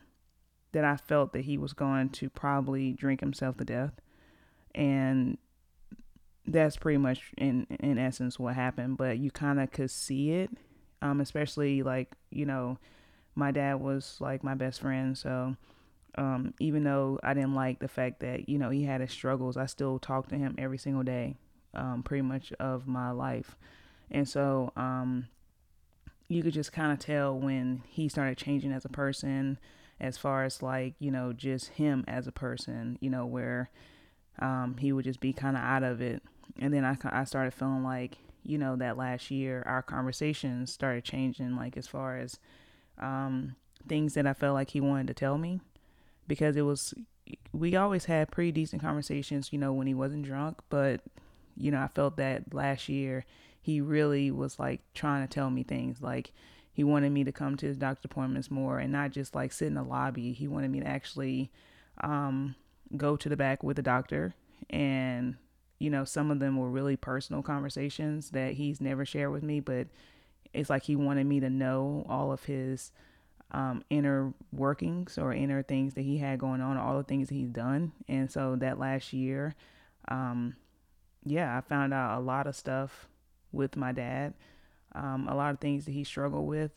that 0.71 0.83
I 0.83 0.97
felt 0.97 1.33
that 1.33 1.45
he 1.45 1.57
was 1.57 1.73
going 1.73 2.09
to 2.09 2.29
probably 2.29 2.91
drink 2.93 3.19
himself 3.19 3.57
to 3.57 3.65
death. 3.65 3.93
And 4.75 5.39
that's 6.45 6.77
pretty 6.77 6.97
much 6.97 7.31
in 7.37 7.65
in 7.79 7.97
essence 7.97 8.37
what 8.37 8.53
happened, 8.53 8.97
but 8.97 9.17
you 9.17 9.31
kind 9.31 9.59
of 9.59 9.71
could 9.71 9.89
see 9.89 10.31
it. 10.31 10.51
Um 11.01 11.21
especially 11.21 11.81
like, 11.81 12.13
you 12.29 12.45
know, 12.45 12.77
my 13.35 13.51
dad 13.51 13.75
was 13.75 14.17
like 14.19 14.43
my 14.43 14.53
best 14.55 14.81
friend, 14.81 15.17
so 15.17 15.55
um, 16.17 16.53
even 16.59 16.83
though 16.83 17.19
I 17.23 17.33
didn't 17.33 17.55
like 17.55 17.79
the 17.79 17.89
fact 17.89 18.21
that 18.21 18.47
you 18.47 18.57
know 18.57 18.69
he 18.69 18.83
had 18.83 19.01
his 19.01 19.11
struggles, 19.11 19.57
I 19.57 19.65
still 19.65 19.99
talked 19.99 20.29
to 20.29 20.37
him 20.37 20.55
every 20.57 20.77
single 20.77 21.03
day, 21.03 21.35
um, 21.73 22.03
pretty 22.03 22.21
much 22.21 22.53
of 22.59 22.87
my 22.87 23.11
life, 23.11 23.57
and 24.09 24.27
so 24.27 24.71
um, 24.77 25.27
you 26.29 26.41
could 26.41 26.53
just 26.53 26.71
kind 26.71 26.93
of 26.93 26.99
tell 26.99 27.37
when 27.37 27.83
he 27.89 28.07
started 28.07 28.37
changing 28.37 28.71
as 28.71 28.85
a 28.85 28.89
person, 28.89 29.59
as 29.99 30.17
far 30.17 30.45
as 30.45 30.61
like 30.61 30.95
you 30.99 31.11
know 31.11 31.33
just 31.33 31.69
him 31.69 32.05
as 32.07 32.27
a 32.27 32.31
person 32.31 32.97
you 33.01 33.09
know 33.09 33.25
where 33.25 33.69
um, 34.39 34.75
he 34.79 34.91
would 34.91 35.05
just 35.05 35.19
be 35.19 35.33
kind 35.33 35.55
of 35.55 35.63
out 35.63 35.83
of 35.83 36.01
it. 36.01 36.21
And 36.59 36.73
then 36.73 36.85
I, 36.85 36.97
I 37.03 37.23
started 37.23 37.53
feeling 37.53 37.83
like 37.83 38.17
you 38.43 38.57
know 38.57 38.75
that 38.75 38.95
last 38.95 39.31
year 39.31 39.63
our 39.65 39.81
conversations 39.81 40.71
started 40.71 41.03
changing 41.03 41.55
like 41.55 41.75
as 41.77 41.87
far 41.87 42.17
as 42.17 42.39
um, 42.99 43.55
things 43.87 44.13
that 44.13 44.27
i 44.27 44.33
felt 44.33 44.53
like 44.53 44.69
he 44.69 44.79
wanted 44.79 45.07
to 45.07 45.13
tell 45.13 45.37
me. 45.37 45.59
Because 46.27 46.55
it 46.55 46.61
was 46.61 46.93
we 47.51 47.75
always 47.75 48.05
had 48.05 48.31
pretty 48.31 48.51
decent 48.51 48.81
conversations 48.81 49.51
you 49.51 49.57
know 49.57 49.73
when 49.73 49.87
he 49.87 49.95
wasn't 49.95 50.23
drunk 50.23 50.59
but 50.69 51.01
you 51.57 51.71
know 51.71 51.79
i 51.79 51.87
felt 51.87 52.17
that 52.17 52.53
last 52.53 52.87
year 52.87 53.25
he 53.65 53.81
really 53.81 54.29
was 54.29 54.59
like 54.59 54.81
trying 54.93 55.27
to 55.27 55.33
tell 55.33 55.49
me 55.49 55.63
things. 55.63 55.99
Like 55.99 56.31
he 56.71 56.83
wanted 56.83 57.11
me 57.11 57.23
to 57.23 57.31
come 57.31 57.57
to 57.57 57.65
his 57.65 57.77
doctor 57.77 58.05
appointments 58.05 58.51
more 58.51 58.77
and 58.77 58.91
not 58.91 59.09
just 59.09 59.33
like 59.33 59.51
sit 59.51 59.65
in 59.65 59.73
the 59.73 59.81
lobby. 59.81 60.33
He 60.33 60.47
wanted 60.47 60.69
me 60.69 60.81
to 60.81 60.87
actually 60.87 61.49
um, 62.01 62.53
go 62.95 63.15
to 63.15 63.29
the 63.29 63.37
back 63.37 63.63
with 63.63 63.75
the 63.77 63.81
doctor. 63.81 64.33
And, 64.69 65.35
you 65.79 65.89
know, 65.89 66.05
some 66.05 66.31
of 66.31 66.39
them 66.39 66.57
were 66.57 66.69
really 66.69 66.95
personal 66.95 67.41
conversations 67.41 68.31
that 68.31 68.53
he's 68.53 68.81
never 68.81 69.05
shared 69.05 69.31
with 69.31 69.43
me, 69.43 69.59
but 69.59 69.87
it's 70.53 70.69
like 70.69 70.83
he 70.83 70.95
wanted 70.95 71.25
me 71.25 71.39
to 71.39 71.49
know 71.49 72.05
all 72.07 72.31
of 72.31 72.45
his 72.45 72.91
um, 73.51 73.83
inner 73.89 74.33
workings 74.51 75.17
or 75.17 75.33
inner 75.33 75.61
things 75.61 75.93
that 75.93 76.01
he 76.01 76.17
had 76.17 76.39
going 76.39 76.61
on, 76.61 76.77
all 76.77 76.97
the 76.97 77.03
things 77.03 77.29
he's 77.29 77.49
done. 77.49 77.91
And 78.07 78.31
so 78.31 78.55
that 78.57 78.79
last 78.79 79.13
year, 79.13 79.55
um, 80.07 80.55
yeah, 81.25 81.57
I 81.57 81.61
found 81.61 81.93
out 81.93 82.17
a 82.17 82.21
lot 82.21 82.47
of 82.47 82.55
stuff 82.55 83.07
with 83.51 83.75
my 83.75 83.91
dad 83.91 84.33
um, 84.95 85.27
a 85.29 85.35
lot 85.35 85.51
of 85.51 85.59
things 85.59 85.85
that 85.85 85.91
he 85.91 86.03
struggled 86.03 86.47
with. 86.47 86.71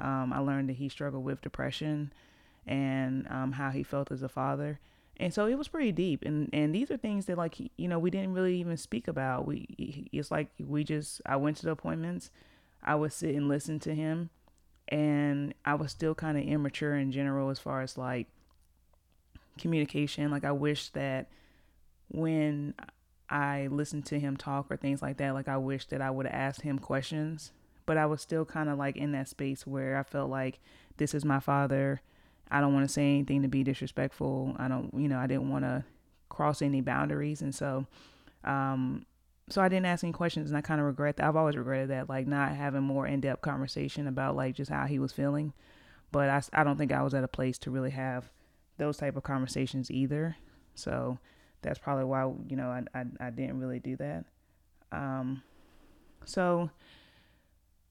Um, 0.00 0.32
I 0.32 0.38
learned 0.40 0.68
that 0.68 0.76
he 0.76 0.88
struggled 0.88 1.24
with 1.24 1.40
depression 1.40 2.12
and 2.66 3.26
um, 3.30 3.52
how 3.52 3.70
he 3.70 3.82
felt 3.82 4.12
as 4.12 4.22
a 4.22 4.28
father. 4.28 4.80
And 5.18 5.32
so 5.32 5.46
it 5.46 5.56
was 5.56 5.68
pretty 5.68 5.92
deep. 5.92 6.24
And, 6.24 6.50
and 6.52 6.74
these 6.74 6.90
are 6.90 6.96
things 6.96 7.26
that 7.26 7.38
like, 7.38 7.56
you 7.76 7.88
know, 7.88 7.98
we 7.98 8.10
didn't 8.10 8.34
really 8.34 8.58
even 8.58 8.76
speak 8.76 9.06
about. 9.06 9.46
We, 9.46 10.08
it's 10.12 10.30
like 10.30 10.48
we 10.58 10.82
just, 10.82 11.22
I 11.24 11.36
went 11.36 11.56
to 11.58 11.66
the 11.66 11.70
appointments. 11.70 12.30
I 12.82 12.96
would 12.96 13.12
sit 13.12 13.34
and 13.34 13.48
listen 13.48 13.78
to 13.80 13.94
him 13.94 14.30
and 14.88 15.54
I 15.64 15.74
was 15.74 15.90
still 15.90 16.14
kind 16.14 16.36
of 16.36 16.44
immature 16.44 16.96
in 16.96 17.12
general 17.12 17.50
as 17.50 17.58
far 17.58 17.80
as 17.80 17.96
like 17.96 18.26
communication. 19.58 20.30
Like 20.30 20.44
I 20.44 20.52
wish 20.52 20.90
that 20.90 21.28
when 22.08 22.74
I 23.30 23.68
listened 23.70 24.06
to 24.06 24.20
him 24.20 24.36
talk 24.36 24.66
or 24.70 24.76
things 24.76 25.00
like 25.00 25.16
that, 25.18 25.34
like 25.34 25.48
I 25.48 25.56
wish 25.56 25.86
that 25.86 26.02
I 26.02 26.10
would 26.10 26.26
have 26.26 26.34
asked 26.34 26.62
him 26.62 26.78
questions. 26.78 27.52
But 27.86 27.98
I 27.98 28.06
was 28.06 28.20
still 28.20 28.44
kind 28.44 28.68
of 28.68 28.78
like 28.78 28.96
in 28.96 29.12
that 29.12 29.28
space 29.28 29.66
where 29.66 29.98
I 29.98 30.02
felt 30.02 30.30
like 30.30 30.58
this 30.96 31.14
is 31.14 31.24
my 31.24 31.40
father. 31.40 32.00
I 32.50 32.60
don't 32.60 32.74
want 32.74 32.86
to 32.86 32.92
say 32.92 33.02
anything 33.02 33.42
to 33.42 33.48
be 33.48 33.64
disrespectful. 33.64 34.54
I 34.58 34.68
don't, 34.68 34.92
you 34.94 35.08
know, 35.08 35.18
I 35.18 35.26
didn't 35.26 35.50
want 35.50 35.64
to 35.64 35.84
cross 36.28 36.62
any 36.62 36.80
boundaries. 36.80 37.42
And 37.42 37.54
so, 37.54 37.86
um, 38.44 39.06
so 39.48 39.60
I 39.62 39.68
didn't 39.68 39.86
ask 39.86 40.04
any 40.04 40.12
questions 40.12 40.50
and 40.50 40.56
I 40.56 40.60
kind 40.60 40.80
of 40.80 40.86
regret 40.86 41.16
that. 41.16 41.26
I've 41.26 41.36
always 41.36 41.56
regretted 41.56 41.90
that, 41.90 42.08
like 42.08 42.26
not 42.26 42.52
having 42.54 42.82
more 42.82 43.06
in 43.06 43.20
depth 43.20 43.42
conversation 43.42 44.06
about 44.06 44.36
like 44.36 44.54
just 44.54 44.70
how 44.70 44.86
he 44.86 44.98
was 44.98 45.12
feeling. 45.12 45.52
But 46.12 46.28
I, 46.28 46.60
I 46.60 46.64
don't 46.64 46.76
think 46.76 46.92
I 46.92 47.02
was 47.02 47.14
at 47.14 47.24
a 47.24 47.28
place 47.28 47.58
to 47.58 47.70
really 47.70 47.90
have 47.90 48.30
those 48.78 48.96
type 48.96 49.16
of 49.16 49.22
conversations 49.22 49.90
either. 49.90 50.36
So, 50.74 51.18
that's 51.64 51.78
probably 51.78 52.04
why 52.04 52.30
you 52.48 52.56
know 52.56 52.68
I 52.68 52.82
I, 52.94 53.04
I 53.18 53.30
didn't 53.30 53.58
really 53.58 53.80
do 53.80 53.96
that. 53.96 54.24
Um, 54.92 55.42
so 56.24 56.70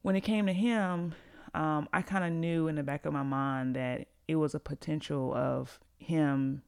when 0.04 0.16
it 0.16 0.22
came 0.22 0.46
to 0.46 0.54
him, 0.54 1.16
um, 1.54 1.90
I 1.92 2.02
kind 2.02 2.24
of 2.24 2.32
knew 2.32 2.68
in 2.68 2.76
the 2.76 2.84
back 2.84 3.06
of 3.06 3.14
my 3.14 3.24
mind 3.24 3.76
that 3.76 4.08
it 4.34 4.38
was 4.38 4.56
a 4.56 4.60
potential 4.60 5.32
of 5.34 5.80
him 5.98 6.64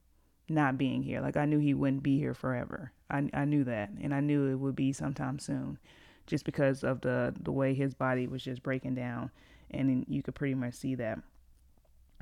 not 0.48 0.78
being 0.78 1.02
here. 1.02 1.20
Like 1.20 1.36
I 1.36 1.46
knew 1.46 1.58
he 1.58 1.74
wouldn't 1.74 2.04
be 2.04 2.20
here 2.20 2.36
forever. 2.36 2.92
I 3.10 3.28
I 3.34 3.46
knew 3.46 3.64
that, 3.64 3.90
and 4.02 4.14
I 4.14 4.20
knew 4.20 4.48
it 4.52 4.56
would 4.56 4.76
be 4.76 4.94
sometime 4.94 5.40
soon, 5.40 5.80
just 6.28 6.46
because 6.46 6.84
of 6.84 7.02
the 7.02 7.34
the 7.42 7.52
way 7.52 7.74
his 7.74 7.96
body 7.96 8.28
was 8.28 8.44
just 8.44 8.62
breaking 8.62 8.94
down, 8.94 9.32
and 9.72 10.06
you 10.08 10.22
could 10.22 10.36
pretty 10.36 10.54
much 10.54 10.76
see 10.76 10.94
that. 10.96 11.20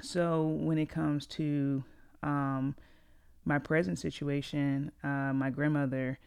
So 0.01 0.43
when 0.47 0.77
it 0.77 0.87
comes 0.87 1.27
to 1.27 1.83
um, 2.23 2.75
my 3.43 3.59
present 3.59 3.99
situation, 3.99 4.91
uh, 5.03 5.33
my 5.33 5.49
grandmother, 5.49 6.19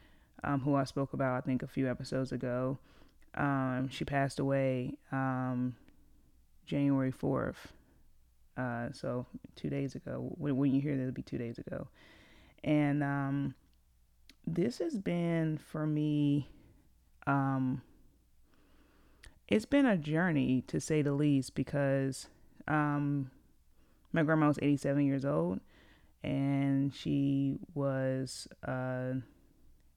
um, 0.45 0.61
who 0.61 0.75
I 0.75 0.85
spoke 0.85 1.15
about, 1.15 1.37
I 1.37 1.41
think, 1.41 1.63
a 1.63 1.67
few 1.67 1.91
episodes 1.91 2.33
ago, 2.33 2.79
um, 3.35 3.89
she 3.91 4.05
passed 4.05 4.39
away 4.39 4.95
um, 5.11 5.75
January 6.67 7.13
4th. 7.13 7.57
Uh, 8.57 8.89
so 8.93 9.27
two 9.55 9.69
days 9.69 9.95
ago, 9.95 10.33
when, 10.39 10.57
when 10.57 10.73
you 10.73 10.81
hear 10.81 10.97
that, 10.97 11.03
it'll 11.03 11.13
be 11.13 11.23
two 11.23 11.39
days 11.39 11.59
ago. 11.59 11.89
And 12.65 13.03
um, 13.03 13.55
this 14.47 14.79
has 14.79 14.97
been 14.97 15.59
for 15.59 15.87
me, 15.87 16.49
um, 17.27 17.83
it's 19.49 19.67
been 19.67 19.87
a 19.87 19.97
journey 19.97 20.63
to 20.69 20.81
say 20.81 21.03
the 21.03 21.13
least 21.13 21.55
because 21.55 22.29
um, 22.67 23.31
my 24.13 24.23
grandma 24.23 24.49
was 24.49 24.59
87 24.61 25.07
years 25.07 25.25
old 25.25 25.61
and 26.25 26.93
she 26.95 27.59
was, 27.75 28.49
uh, 28.67 29.13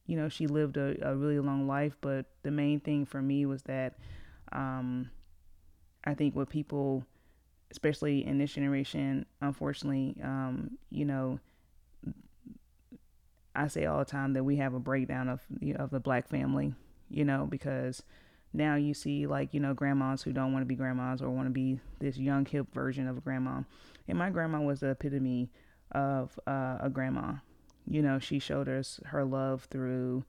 you 0.05 0.15
know, 0.15 0.29
she 0.29 0.47
lived 0.47 0.77
a, 0.77 0.95
a, 1.07 1.15
really 1.15 1.39
long 1.39 1.67
life. 1.67 1.97
But 2.01 2.25
the 2.43 2.51
main 2.51 2.79
thing 2.79 3.05
for 3.05 3.21
me 3.21 3.45
was 3.45 3.63
that 3.63 3.97
um, 4.51 5.09
I 6.03 6.13
think 6.13 6.35
what 6.35 6.49
people, 6.49 7.05
especially 7.71 8.25
in 8.25 8.37
this 8.37 8.53
generation, 8.53 9.25
unfortunately, 9.41 10.15
um, 10.23 10.71
you 10.89 11.05
know, 11.05 11.39
I 13.55 13.67
say 13.67 13.85
all 13.85 13.99
the 13.99 14.05
time 14.05 14.33
that 14.33 14.43
we 14.43 14.57
have 14.57 14.73
a 14.73 14.79
breakdown 14.79 15.27
of 15.27 15.41
of 15.75 15.89
the 15.89 15.99
black 15.99 16.27
family, 16.27 16.73
you 17.09 17.25
know, 17.25 17.47
because 17.49 18.03
now 18.53 18.75
you 18.75 18.93
see 18.93 19.27
like 19.27 19.53
you 19.53 19.59
know 19.59 19.73
grandmas 19.73 20.23
who 20.23 20.31
don't 20.31 20.53
want 20.53 20.61
to 20.63 20.67
be 20.67 20.75
grandmas 20.75 21.21
or 21.21 21.29
want 21.29 21.47
to 21.47 21.51
be 21.51 21.79
this 21.99 22.17
young 22.17 22.45
hip 22.45 22.73
version 22.73 23.07
of 23.07 23.17
a 23.17 23.21
grandma, 23.21 23.61
and 24.07 24.17
my 24.17 24.29
grandma 24.29 24.61
was 24.61 24.79
the 24.79 24.89
epitome 24.91 25.49
of 25.91 26.39
uh, 26.47 26.77
a 26.79 26.89
grandma. 26.91 27.33
You 27.87 28.01
know, 28.01 28.19
she 28.19 28.39
showed 28.39 28.69
us 28.69 28.99
her 29.05 29.25
love 29.25 29.67
through 29.71 30.23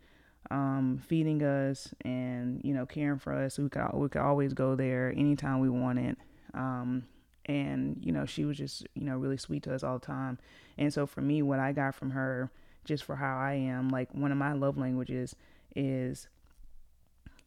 um, 0.50 1.00
feeding 1.06 1.42
us 1.42 1.92
and 2.02 2.60
you 2.64 2.74
know 2.74 2.86
caring 2.86 3.18
for 3.18 3.34
us. 3.34 3.58
We 3.58 3.68
could 3.68 3.90
we 3.94 4.08
could 4.08 4.22
always 4.22 4.54
go 4.54 4.74
there 4.74 5.12
anytime 5.16 5.60
we 5.60 5.68
wanted. 5.68 6.16
Um, 6.54 7.04
and 7.50 7.96
you 8.00 8.12
know 8.12 8.26
she 8.26 8.44
was 8.44 8.56
just 8.56 8.86
you 8.94 9.04
know 9.04 9.16
really 9.16 9.36
sweet 9.36 9.62
to 9.64 9.74
us 9.74 9.82
all 9.82 9.98
the 9.98 10.06
time. 10.06 10.38
And 10.78 10.92
so 10.92 11.06
for 11.06 11.20
me, 11.20 11.42
what 11.42 11.58
I 11.58 11.72
got 11.72 11.94
from 11.94 12.10
her, 12.10 12.50
just 12.84 13.04
for 13.04 13.16
how 13.16 13.38
I 13.38 13.54
am, 13.54 13.88
like 13.88 14.14
one 14.14 14.32
of 14.32 14.38
my 14.38 14.52
love 14.52 14.78
languages 14.78 15.34
is 15.74 16.28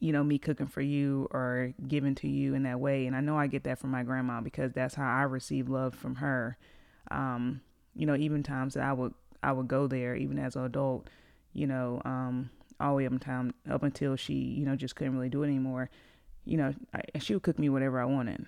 you 0.00 0.12
know 0.12 0.24
me 0.24 0.38
cooking 0.38 0.66
for 0.66 0.82
you 0.82 1.28
or 1.30 1.72
giving 1.86 2.14
to 2.16 2.28
you 2.28 2.54
in 2.54 2.64
that 2.64 2.80
way 2.80 3.06
and 3.06 3.14
i 3.14 3.20
know 3.20 3.38
i 3.38 3.46
get 3.46 3.62
that 3.64 3.78
from 3.78 3.90
my 3.90 4.02
grandma 4.02 4.40
because 4.40 4.72
that's 4.72 4.94
how 4.94 5.06
i 5.06 5.22
receive 5.22 5.68
love 5.68 5.94
from 5.94 6.16
her 6.16 6.58
um, 7.10 7.60
you 7.94 8.04
know 8.04 8.16
even 8.16 8.42
times 8.42 8.74
that 8.74 8.82
i 8.82 8.92
would 8.92 9.14
i 9.42 9.52
would 9.52 9.68
go 9.68 9.86
there 9.86 10.16
even 10.16 10.38
as 10.38 10.56
an 10.56 10.64
adult 10.64 11.08
you 11.52 11.66
know 11.66 12.02
um, 12.04 12.50
all 12.80 12.90
the 12.90 12.96
way 12.96 13.06
up 13.06 13.20
time 13.20 13.54
up 13.70 13.82
until 13.82 14.16
she, 14.16 14.34
you 14.34 14.64
know, 14.64 14.76
just 14.76 14.96
couldn't 14.96 15.14
really 15.14 15.28
do 15.28 15.42
it 15.42 15.46
anymore. 15.46 15.90
You 16.44 16.58
know, 16.58 16.74
I, 16.92 17.18
she 17.18 17.34
would 17.34 17.42
cook 17.42 17.58
me 17.58 17.68
whatever 17.68 18.00
I 18.00 18.04
wanted, 18.04 18.46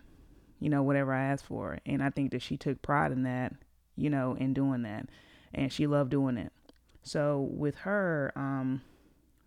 you 0.61 0.71
know, 0.71 0.83
whatever 0.83 1.13
I 1.13 1.25
asked 1.25 1.47
for, 1.47 1.79
and 1.87 2.03
I 2.03 2.11
think 2.11 2.31
that 2.33 2.43
she 2.43 2.57
took 2.57 2.83
pride 2.83 3.13
in 3.13 3.23
that, 3.25 3.53
you 3.97 4.11
know, 4.11 4.37
in 4.39 4.55
doing 4.55 4.83
that, 4.83 5.09
and 5.55 5.73
she 5.73 5.87
loved 5.87 6.11
doing 6.11 6.37
it. 6.37 6.53
So 7.03 7.49
with 7.53 7.77
her, 7.77 8.33
um, 8.37 8.83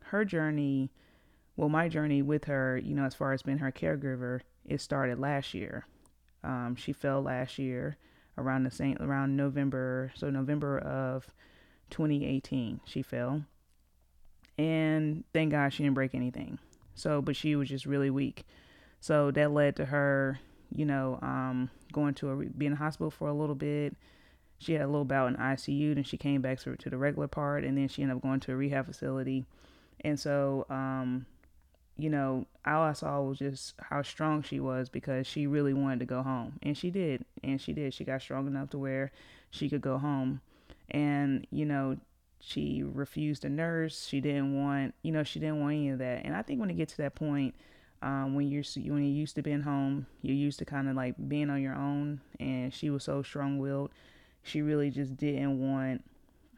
her 0.06 0.24
journey, 0.24 0.92
well, 1.58 1.70
my 1.70 1.90
journey 1.90 2.22
with 2.22 2.46
her, 2.46 2.78
you 2.78 2.96
know, 2.96 3.04
as 3.04 3.16
far 3.16 3.34
as 3.34 3.42
being 3.42 3.58
her 3.58 3.72
caregiver, 3.72 4.42
it 4.66 4.82
started 4.82 5.20
last 5.20 5.54
year. 5.54 5.86
Um, 6.44 6.76
she 6.78 6.94
fell 6.94 7.22
last 7.22 7.60
year 7.60 7.98
around 8.38 8.64
the 8.64 8.72
same 8.72 8.98
around 9.02 9.36
November, 9.36 10.12
so 10.16 10.30
November 10.30 10.80
of 10.80 11.28
2018, 11.90 12.80
she 12.86 13.02
fell 13.02 13.44
and 14.60 15.24
thank 15.34 15.52
God 15.52 15.72
she 15.72 15.84
didn't 15.84 15.96
break 15.96 16.14
anything. 16.14 16.60
So, 16.94 17.22
but 17.22 17.38
she 17.38 17.56
was 17.56 17.70
just 17.70 17.86
really 17.86 18.10
weak. 18.10 18.46
So 19.00 19.32
that 19.32 19.52
led 19.52 19.78
to 19.78 19.86
her, 19.86 20.40
you 20.74 20.86
know, 20.86 21.20
um, 21.22 21.70
going 21.92 22.14
to 22.16 22.30
a 22.32 22.36
being 22.36 22.72
in 22.72 22.78
hospital 22.78 23.12
for 23.12 23.28
a 23.28 23.34
little 23.34 23.56
bit. 23.56 23.96
She 24.60 24.74
had 24.74 24.82
a 24.82 24.88
little 24.88 25.06
bout 25.06 25.30
in 25.30 25.36
ICU, 25.36 25.96
then 25.96 26.04
she 26.04 26.18
came 26.18 26.42
back 26.42 26.60
to, 26.60 26.76
to 26.76 26.90
the 26.90 26.98
regular 26.98 27.28
part, 27.28 27.64
and 27.64 27.78
then 27.78 27.88
she 27.88 28.02
ended 28.02 28.18
up 28.18 28.24
going 28.24 28.42
to 28.42 28.52
a 28.52 28.56
rehab 28.56 28.88
facility. 28.88 29.46
And 30.02 30.20
so, 30.20 30.66
um, 30.70 31.26
you 31.98 32.10
know, 32.10 32.46
all 32.66 32.82
I 32.84 32.92
saw 32.92 33.22
was 33.22 33.40
just 33.40 33.76
how 33.80 34.02
strong 34.02 34.42
she 34.42 34.60
was 34.60 34.90
because 34.90 35.28
she 35.28 35.48
really 35.48 35.74
wanted 35.74 36.00
to 36.00 36.06
go 36.06 36.24
home, 36.24 36.60
and 36.62 36.78
she 36.78 36.90
did, 36.90 37.24
and 37.42 37.60
she 37.60 37.72
did. 37.72 37.94
She 37.94 38.04
got 38.04 38.22
strong 38.22 38.48
enough 38.48 38.70
to 38.72 38.78
where 38.78 39.12
she 39.50 39.70
could 39.70 39.82
go 39.82 39.98
home, 39.98 40.42
and 40.90 41.48
you 41.52 41.66
know, 41.66 41.98
she 42.40 42.84
refused 42.84 43.46
a 43.46 43.50
nurse. 43.50 44.08
She 44.08 44.22
didn't 44.22 44.58
want, 44.58 44.94
you 45.04 45.12
know, 45.12 45.24
she 45.24 45.40
didn't 45.40 45.60
want 45.60 45.74
any 45.74 45.90
of 45.90 46.00
that. 46.00 46.26
And 46.26 46.36
I 46.36 46.42
think 46.42 46.60
when 46.60 46.70
it 46.70 46.78
gets 46.78 46.94
to 46.94 47.02
that 47.04 47.16
point, 47.16 47.56
um, 48.02 48.36
when 48.36 48.50
you're 48.50 48.64
when 48.76 49.04
you're 49.04 49.14
used 49.14 49.36
to 49.36 49.42
being 49.42 49.62
home, 49.62 50.06
you're 50.22 50.36
used 50.36 50.60
to 50.60 50.66
kind 50.66 50.88
of 50.90 50.96
like 50.96 51.16
being 51.28 51.50
on 51.50 51.62
your 51.62 51.76
own. 51.76 52.22
And 52.40 52.74
she 52.74 52.90
was 52.90 53.04
so 53.04 53.22
strong-willed, 53.22 53.92
she 54.44 54.62
really 54.62 54.90
just 54.90 55.18
didn't 55.18 55.60
want. 55.60 56.04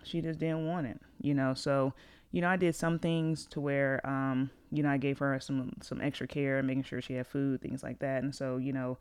She 0.03 0.21
just 0.21 0.39
didn't 0.39 0.65
want 0.67 0.87
it, 0.87 0.99
you 1.21 1.33
know. 1.33 1.53
So, 1.53 1.93
you 2.31 2.41
know, 2.41 2.49
I 2.49 2.57
did 2.57 2.75
some 2.75 2.97
things 2.97 3.45
to 3.47 3.61
where, 3.61 4.01
um, 4.03 4.49
you 4.71 4.81
know, 4.81 4.89
I 4.89 4.97
gave 4.97 5.19
her 5.19 5.39
some 5.39 5.73
some 5.81 6.01
extra 6.01 6.27
care, 6.27 6.63
making 6.63 6.83
sure 6.83 7.01
she 7.01 7.13
had 7.13 7.27
food, 7.27 7.61
things 7.61 7.83
like 7.83 7.99
that. 7.99 8.23
And 8.23 8.33
so, 8.33 8.57
you 8.57 8.73
know, 8.73 8.97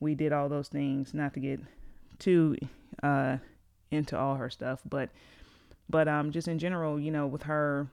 we 0.00 0.14
did 0.14 0.32
all 0.32 0.48
those 0.48 0.68
things. 0.68 1.14
Not 1.14 1.34
to 1.34 1.40
get 1.40 1.60
too 2.18 2.56
uh, 3.02 3.38
into 3.90 4.18
all 4.18 4.36
her 4.36 4.50
stuff, 4.50 4.80
but 4.88 5.10
but 5.88 6.08
um, 6.08 6.32
just 6.32 6.48
in 6.48 6.58
general, 6.58 6.98
you 6.98 7.10
know, 7.10 7.26
with 7.26 7.44
her, 7.44 7.86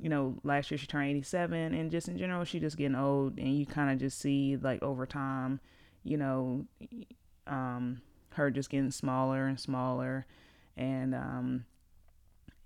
you 0.00 0.08
know, 0.08 0.36
last 0.42 0.70
year 0.70 0.78
she 0.78 0.86
turned 0.86 1.10
87, 1.10 1.74
and 1.74 1.90
just 1.90 2.08
in 2.08 2.18
general, 2.18 2.44
she 2.44 2.60
just 2.60 2.76
getting 2.76 2.96
old, 2.96 3.38
and 3.38 3.58
you 3.58 3.66
kind 3.66 3.90
of 3.90 3.98
just 3.98 4.18
see 4.18 4.56
like 4.56 4.82
over 4.82 5.06
time, 5.06 5.60
you 6.02 6.16
know, 6.16 6.66
um, 7.46 8.00
her 8.30 8.50
just 8.50 8.70
getting 8.70 8.90
smaller 8.90 9.46
and 9.46 9.58
smaller, 9.58 10.26
and 10.76 11.14
um, 11.14 11.64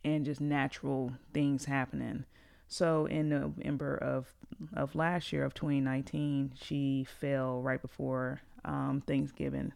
and 0.05 0.25
just 0.25 0.41
natural 0.41 1.13
things 1.35 1.67
happening. 1.67 2.25
So 2.67 3.07
in 3.07 3.29
November 3.29 3.97
of 3.97 4.33
of 4.75 4.95
last 4.95 5.33
year 5.33 5.45
of 5.45 5.55
2019, 5.55 6.53
she 6.55 7.05
fell 7.05 7.63
right 7.63 7.81
before 7.81 8.41
um, 8.65 9.03
Thanksgiving, 9.07 9.73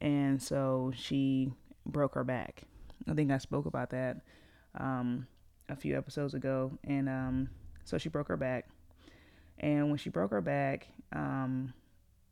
and 0.00 0.42
so 0.42 0.92
she 0.94 1.50
broke 1.86 2.14
her 2.14 2.24
back. 2.24 2.62
I 3.08 3.14
think 3.14 3.30
I 3.30 3.38
spoke 3.38 3.64
about 3.64 3.90
that 3.90 4.18
um, 4.78 5.26
a 5.68 5.76
few 5.76 5.96
episodes 5.96 6.34
ago, 6.34 6.72
and 6.84 7.08
um, 7.08 7.50
so 7.84 7.98
she 7.98 8.08
broke 8.08 8.28
her 8.28 8.36
back. 8.36 8.68
And 9.58 9.88
when 9.88 9.98
she 9.98 10.10
broke 10.10 10.30
her 10.30 10.40
back, 10.40 10.88
um, 11.12 11.72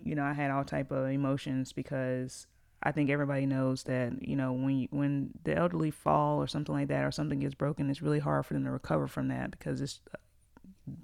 you 0.03 0.15
know, 0.15 0.25
I 0.25 0.33
had 0.33 0.51
all 0.51 0.65
type 0.65 0.91
of 0.91 1.09
emotions 1.09 1.73
because 1.73 2.47
I 2.83 2.93
think 2.93 3.11
everybody 3.11 3.47
knows 3.47 3.83
that 3.85 4.27
you 4.27 4.37
know 4.37 4.53
when 4.53 4.79
you, 4.81 4.89
when 4.91 5.31
the 5.45 5.57
elderly 5.57 5.91
fall 5.91 6.39
or 6.39 6.47
something 6.47 6.75
like 6.75 6.89
that 6.89 7.05
or 7.05 7.11
something 7.11 7.41
gets 7.41 7.55
broken, 7.55 7.91
it's 7.91 8.03
really 8.03 8.21
hard 8.21 8.47
for 8.47 8.55
them 8.55 8.65
to 8.65 8.71
recover 8.71 9.07
from 9.07 9.29
that 9.29 9.51
because 9.51 9.81
it's 9.81 10.01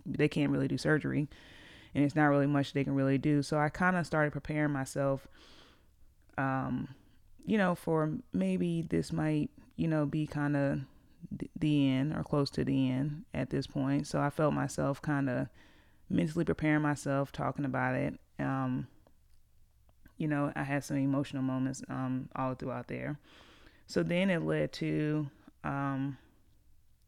they 0.06 0.28
can't 0.28 0.52
really 0.52 0.68
do 0.68 0.78
surgery, 0.78 1.28
and 1.94 2.04
it's 2.04 2.14
not 2.14 2.26
really 2.26 2.46
much 2.46 2.72
they 2.72 2.84
can 2.84 2.94
really 2.94 3.18
do. 3.18 3.42
So 3.42 3.58
I 3.58 3.68
kind 3.68 3.96
of 3.96 4.06
started 4.06 4.32
preparing 4.32 4.72
myself, 4.72 5.26
um, 6.38 6.88
you 7.44 7.58
know, 7.58 7.74
for 7.74 8.12
maybe 8.32 8.82
this 8.82 9.12
might 9.12 9.50
you 9.76 9.88
know, 9.88 10.06
be 10.06 10.26
kind 10.26 10.56
of 10.56 10.80
the 11.58 11.88
end 11.88 12.14
or 12.14 12.22
close 12.22 12.50
to 12.50 12.64
the 12.64 12.90
end 12.90 13.24
at 13.34 13.50
this 13.50 13.66
point. 13.66 14.06
So 14.06 14.20
I 14.20 14.30
felt 14.30 14.54
myself 14.54 15.00
kind 15.00 15.28
of 15.28 15.48
mentally 16.08 16.44
preparing 16.44 16.82
myself, 16.82 17.32
talking 17.32 17.64
about 17.64 17.94
it. 17.94 18.18
Um, 18.38 18.86
you 20.18 20.28
know, 20.28 20.52
I 20.54 20.62
had 20.62 20.84
some 20.84 20.96
emotional 20.96 21.42
moments 21.42 21.82
um, 21.88 22.28
all 22.36 22.54
throughout 22.54 22.88
there. 22.88 23.18
So 23.86 24.02
then 24.02 24.30
it 24.30 24.42
led 24.42 24.72
to, 24.74 25.28
um, 25.64 26.16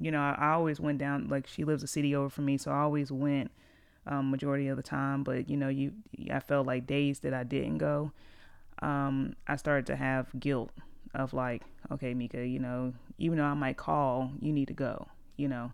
you 0.00 0.10
know, 0.10 0.20
I, 0.20 0.52
always 0.52 0.80
went 0.80 0.98
down, 0.98 1.28
like 1.28 1.46
she 1.46 1.64
lives 1.64 1.82
a 1.82 1.86
city 1.86 2.14
over 2.14 2.28
from 2.28 2.46
me, 2.46 2.58
so 2.58 2.70
I 2.70 2.80
always 2.80 3.12
went 3.12 3.50
um, 4.06 4.30
majority 4.30 4.68
of 4.68 4.76
the 4.76 4.82
time. 4.82 5.22
But, 5.22 5.48
you 5.48 5.56
know, 5.56 5.68
you 5.68 5.92
I 6.30 6.40
felt 6.40 6.66
like 6.66 6.86
days 6.86 7.20
that 7.20 7.32
I 7.32 7.44
didn't 7.44 7.78
go, 7.78 8.12
um, 8.82 9.36
I 9.46 9.56
started 9.56 9.86
to 9.86 9.96
have 9.96 10.28
guilt 10.38 10.70
of 11.14 11.32
like, 11.32 11.62
okay, 11.92 12.14
Mika, 12.14 12.46
you 12.46 12.58
know, 12.58 12.92
even 13.18 13.38
though 13.38 13.44
I 13.44 13.54
might 13.54 13.76
call, 13.76 14.32
you 14.40 14.52
need 14.52 14.68
to 14.68 14.74
go, 14.74 15.08
you 15.36 15.48
know. 15.48 15.72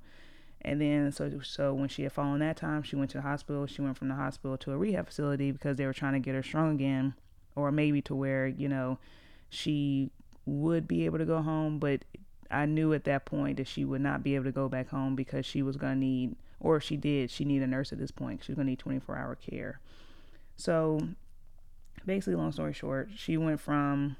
And 0.63 0.81
then 0.81 1.11
so 1.11 1.41
so 1.43 1.73
when 1.73 1.89
she 1.89 2.03
had 2.03 2.13
fallen 2.13 2.41
that 2.41 2.57
time, 2.57 2.83
she 2.83 2.97
went 2.97 3.11
to 3.13 3.19
the 3.19 3.23
hospital. 3.23 3.67
She 3.67 3.81
went 3.81 3.97
from 3.97 4.09
the 4.09 4.15
hospital 4.15 4.59
to 4.59 4.73
a 4.73 4.77
rehab 4.77 5.07
facility 5.07 5.51
because 5.53 5.77
they 5.77 5.87
were 5.87 5.95
trying 5.95 6.13
to 6.13 6.19
get 6.19 6.35
her 6.35 6.43
strong 6.43 6.75
again, 6.75 7.15
or 7.57 7.73
maybe 7.73 8.03
to 8.03 8.15
where 8.15 8.47
you 8.47 8.69
know 8.69 8.99
she 9.49 10.11
would 10.45 10.87
be 10.87 11.07
able 11.07 11.19
to 11.19 11.25
go 11.25 11.41
home. 11.41 11.79
But 11.79 12.05
I 12.51 12.67
knew 12.67 12.93
at 12.93 13.05
that 13.05 13.25
point 13.25 13.57
that 13.57 13.69
she 13.69 13.85
would 13.87 14.03
not 14.03 14.23
be 14.23 14.35
able 14.35 14.45
to 14.45 14.53
go 14.53 14.69
back 14.69 14.91
home 14.91 15.17
because 15.17 15.47
she 15.47 15.63
was 15.63 15.77
gonna 15.77 15.97
need, 15.97 16.37
or 16.59 16.77
if 16.77 16.83
she 16.83 16.99
did, 16.99 17.31
she 17.31 17.47
needed 17.47 17.65
a 17.65 17.71
nurse 17.71 17.91
at 17.93 17.99
this 17.99 18.11
point. 18.11 18.45
She 18.45 18.53
was 18.53 18.57
gonna 18.57 18.71
need 18.71 18.79
24 18.79 19.17
hour 19.17 19.37
care. 19.37 19.81
So 20.57 21.01
basically, 22.05 22.35
long 22.35 22.53
story 22.53 22.75
short, 22.75 23.09
she 23.17 23.39
went 23.39 23.61
from 23.61 24.17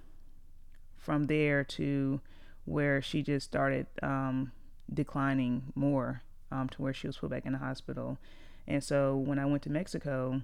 from 1.01 1.27
there 1.27 1.65
to 1.65 2.21
where 2.67 3.03
she 3.03 3.23
just 3.23 3.47
started 3.47 3.87
um, 4.03 4.53
declining 4.93 5.73
more 5.75 6.23
um, 6.53 6.69
to 6.69 6.83
where 6.83 6.93
she 6.93 7.07
was 7.07 7.17
put 7.17 7.31
back 7.31 7.47
in 7.47 7.53
the 7.53 7.59
hospital. 7.59 8.19
And 8.69 8.85
so 8.85 9.17
when 9.17 9.39
I 9.39 9.47
went 9.47 9.63
to 9.65 9.71
Mexico, 9.71 10.43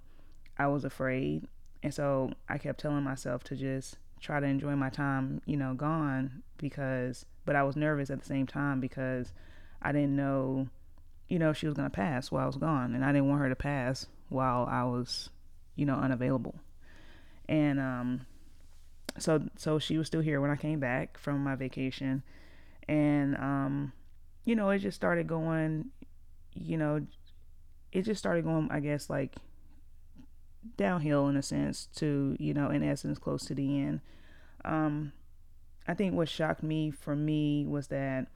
I 0.59 0.67
was 0.67 0.85
afraid. 0.85 1.47
And 1.83 1.93
so 1.93 2.33
I 2.49 2.59
kept 2.59 2.81
telling 2.81 3.05
myself 3.05 3.45
to 3.45 3.57
just 3.57 3.99
try 4.21 4.41
to 4.41 4.47
enjoy 4.47 4.75
my 4.75 4.89
time, 4.89 5.43
you 5.45 5.57
know, 5.57 5.75
gone 5.75 6.43
because, 6.57 7.27
but 7.45 7.55
I 7.55 7.63
was 7.63 7.77
nervous 7.77 8.11
at 8.11 8.21
the 8.21 8.27
same 8.27 8.47
time 8.47 8.81
because 8.81 9.33
I 9.83 9.93
didn't 9.93 10.17
know, 10.17 10.69
you 11.29 11.39
know, 11.39 11.53
she 11.53 11.67
was 11.67 11.75
going 11.75 11.89
to 11.89 11.95
pass 11.95 12.33
while 12.33 12.45
I 12.45 12.47
was 12.47 12.57
gone. 12.57 12.95
And 12.95 13.05
I 13.05 13.13
didn't 13.13 13.29
want 13.29 13.43
her 13.43 13.51
to 13.51 13.57
pass 13.57 14.07
while 14.31 14.67
I 14.69 14.85
was, 14.85 15.29
you 15.77 15.85
know, 15.85 15.97
unavailable. 15.97 16.55
And, 17.49 17.79
um, 17.79 18.27
so, 19.19 19.43
so 19.57 19.79
she 19.79 19.99
was 19.99 20.07
still 20.07 20.21
here 20.21 20.41
when 20.41 20.51
I 20.51 20.57
came 20.57 20.81
back 20.81 21.19
from 21.19 21.43
my 21.43 21.55
vacation. 21.55 22.23
And, 22.89 23.37
um, 23.37 23.93
you 24.45 24.55
know, 24.55 24.71
it 24.71 24.79
just 24.79 24.97
started 24.97 25.27
going, 25.27 25.87
you 26.55 26.77
know, 26.77 27.07
it 27.93 28.03
just 28.03 28.19
started 28.19 28.45
going, 28.45 28.69
I 28.71 28.81
guess, 28.81 29.11
like 29.11 29.35
downhill 30.77 31.29
in 31.29 31.37
a 31.37 31.43
sense 31.43 31.87
to, 31.97 32.37
you 32.39 32.55
know, 32.55 32.71
in 32.71 32.83
essence, 32.83 33.19
close 33.19 33.45
to 33.47 33.55
the 33.55 33.81
end. 33.81 34.01
Um, 34.65 35.13
I 35.87 35.95
think 35.95 36.15
what 36.15 36.29
shocked 36.29 36.63
me 36.63 36.91
for 36.91 37.15
me 37.15 37.67
was 37.67 37.89
that 37.89 38.27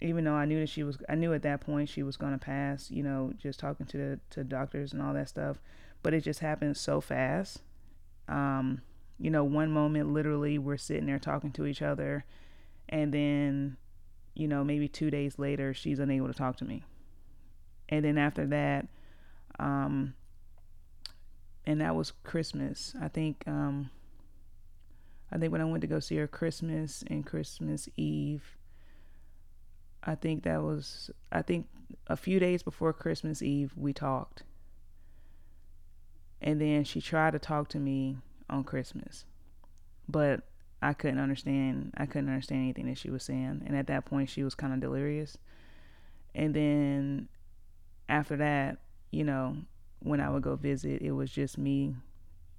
even 0.00 0.24
though 0.24 0.34
I 0.34 0.44
knew 0.46 0.60
that 0.60 0.68
she 0.68 0.82
was, 0.82 0.98
I 1.08 1.14
knew 1.14 1.32
at 1.32 1.42
that 1.42 1.60
point 1.60 1.88
she 1.88 2.02
was 2.02 2.16
going 2.16 2.32
to 2.32 2.38
pass, 2.38 2.90
you 2.90 3.02
know, 3.02 3.32
just 3.38 3.60
talking 3.60 3.86
to 3.86 3.96
the, 3.96 4.20
to 4.30 4.44
doctors 4.44 4.92
and 4.92 5.02
all 5.02 5.14
that 5.14 5.28
stuff, 5.28 5.58
but 6.02 6.14
it 6.14 6.22
just 6.22 6.40
happened 6.40 6.76
so 6.76 7.00
fast. 7.00 7.60
Um, 8.28 8.82
you 9.20 9.30
know, 9.30 9.44
one 9.44 9.70
moment 9.70 10.12
literally 10.12 10.58
we're 10.58 10.78
sitting 10.78 11.06
there 11.06 11.18
talking 11.18 11.52
to 11.52 11.66
each 11.66 11.82
other, 11.82 12.24
and 12.88 13.12
then, 13.12 13.76
you 14.34 14.48
know, 14.48 14.64
maybe 14.64 14.88
two 14.88 15.10
days 15.10 15.38
later 15.38 15.74
she's 15.74 15.98
unable 15.98 16.26
to 16.26 16.34
talk 16.34 16.56
to 16.56 16.64
me, 16.64 16.84
and 17.88 18.04
then 18.04 18.16
after 18.16 18.46
that, 18.46 18.88
um, 19.58 20.14
and 21.66 21.80
that 21.82 21.94
was 21.94 22.12
Christmas. 22.24 22.94
I 23.00 23.08
think 23.08 23.44
um, 23.46 23.90
I 25.30 25.38
think 25.38 25.52
when 25.52 25.60
I 25.60 25.66
went 25.66 25.82
to 25.82 25.86
go 25.86 26.00
see 26.00 26.16
her 26.16 26.26
Christmas 26.26 27.04
and 27.06 27.26
Christmas 27.26 27.88
Eve, 27.96 28.56
I 30.02 30.14
think 30.14 30.44
that 30.44 30.62
was 30.62 31.10
I 31.30 31.42
think 31.42 31.68
a 32.06 32.16
few 32.16 32.40
days 32.40 32.62
before 32.62 32.92
Christmas 32.94 33.42
Eve 33.42 33.72
we 33.76 33.92
talked. 33.92 34.44
And 36.40 36.58
then 36.58 36.84
she 36.84 37.02
tried 37.02 37.32
to 37.32 37.38
talk 37.38 37.68
to 37.68 37.78
me 37.78 38.16
on 38.50 38.64
Christmas. 38.64 39.24
But 40.08 40.42
I 40.82 40.92
couldn't 40.92 41.18
understand 41.20 41.92
I 41.96 42.06
couldn't 42.06 42.28
understand 42.28 42.62
anything 42.62 42.86
that 42.86 42.98
she 42.98 43.10
was 43.10 43.22
saying. 43.22 43.62
And 43.66 43.76
at 43.76 43.86
that 43.88 44.04
point 44.04 44.30
she 44.30 44.42
was 44.42 44.54
kind 44.54 44.72
of 44.72 44.80
delirious. 44.80 45.36
And 46.34 46.54
then 46.54 47.28
after 48.08 48.36
that, 48.36 48.78
you 49.10 49.24
know, 49.24 49.56
when 50.00 50.20
I 50.20 50.30
would 50.30 50.42
go 50.42 50.56
visit, 50.56 51.02
it 51.02 51.12
was 51.12 51.30
just 51.30 51.58
me 51.58 51.94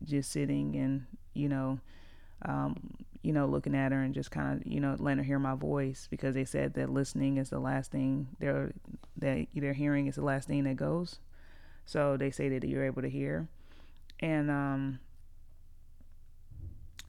just 0.03 0.31
sitting 0.31 0.75
and, 0.75 1.05
you 1.33 1.49
know, 1.49 1.79
um, 2.43 2.75
you 3.21 3.33
know, 3.33 3.45
looking 3.45 3.75
at 3.75 3.91
her 3.91 4.01
and 4.01 4.13
just 4.13 4.31
kind 4.31 4.57
of, 4.57 4.67
you 4.67 4.79
know, 4.79 4.95
letting 4.99 5.19
her 5.19 5.23
hear 5.23 5.39
my 5.39 5.55
voice 5.55 6.07
because 6.09 6.33
they 6.33 6.45
said 6.45 6.73
that 6.73 6.89
listening 6.89 7.37
is 7.37 7.49
the 7.49 7.59
last 7.59 7.91
thing 7.91 8.27
they're 8.39 8.73
that 9.17 9.47
they're 9.55 9.73
hearing 9.73 10.07
is 10.07 10.15
the 10.15 10.23
last 10.23 10.47
thing 10.47 10.63
that 10.63 10.75
goes. 10.75 11.19
So 11.85 12.17
they 12.17 12.31
say 12.31 12.49
that 12.49 12.67
you're 12.67 12.85
able 12.85 13.01
to 13.01 13.09
hear, 13.09 13.47
and 14.19 14.49
um, 14.49 14.99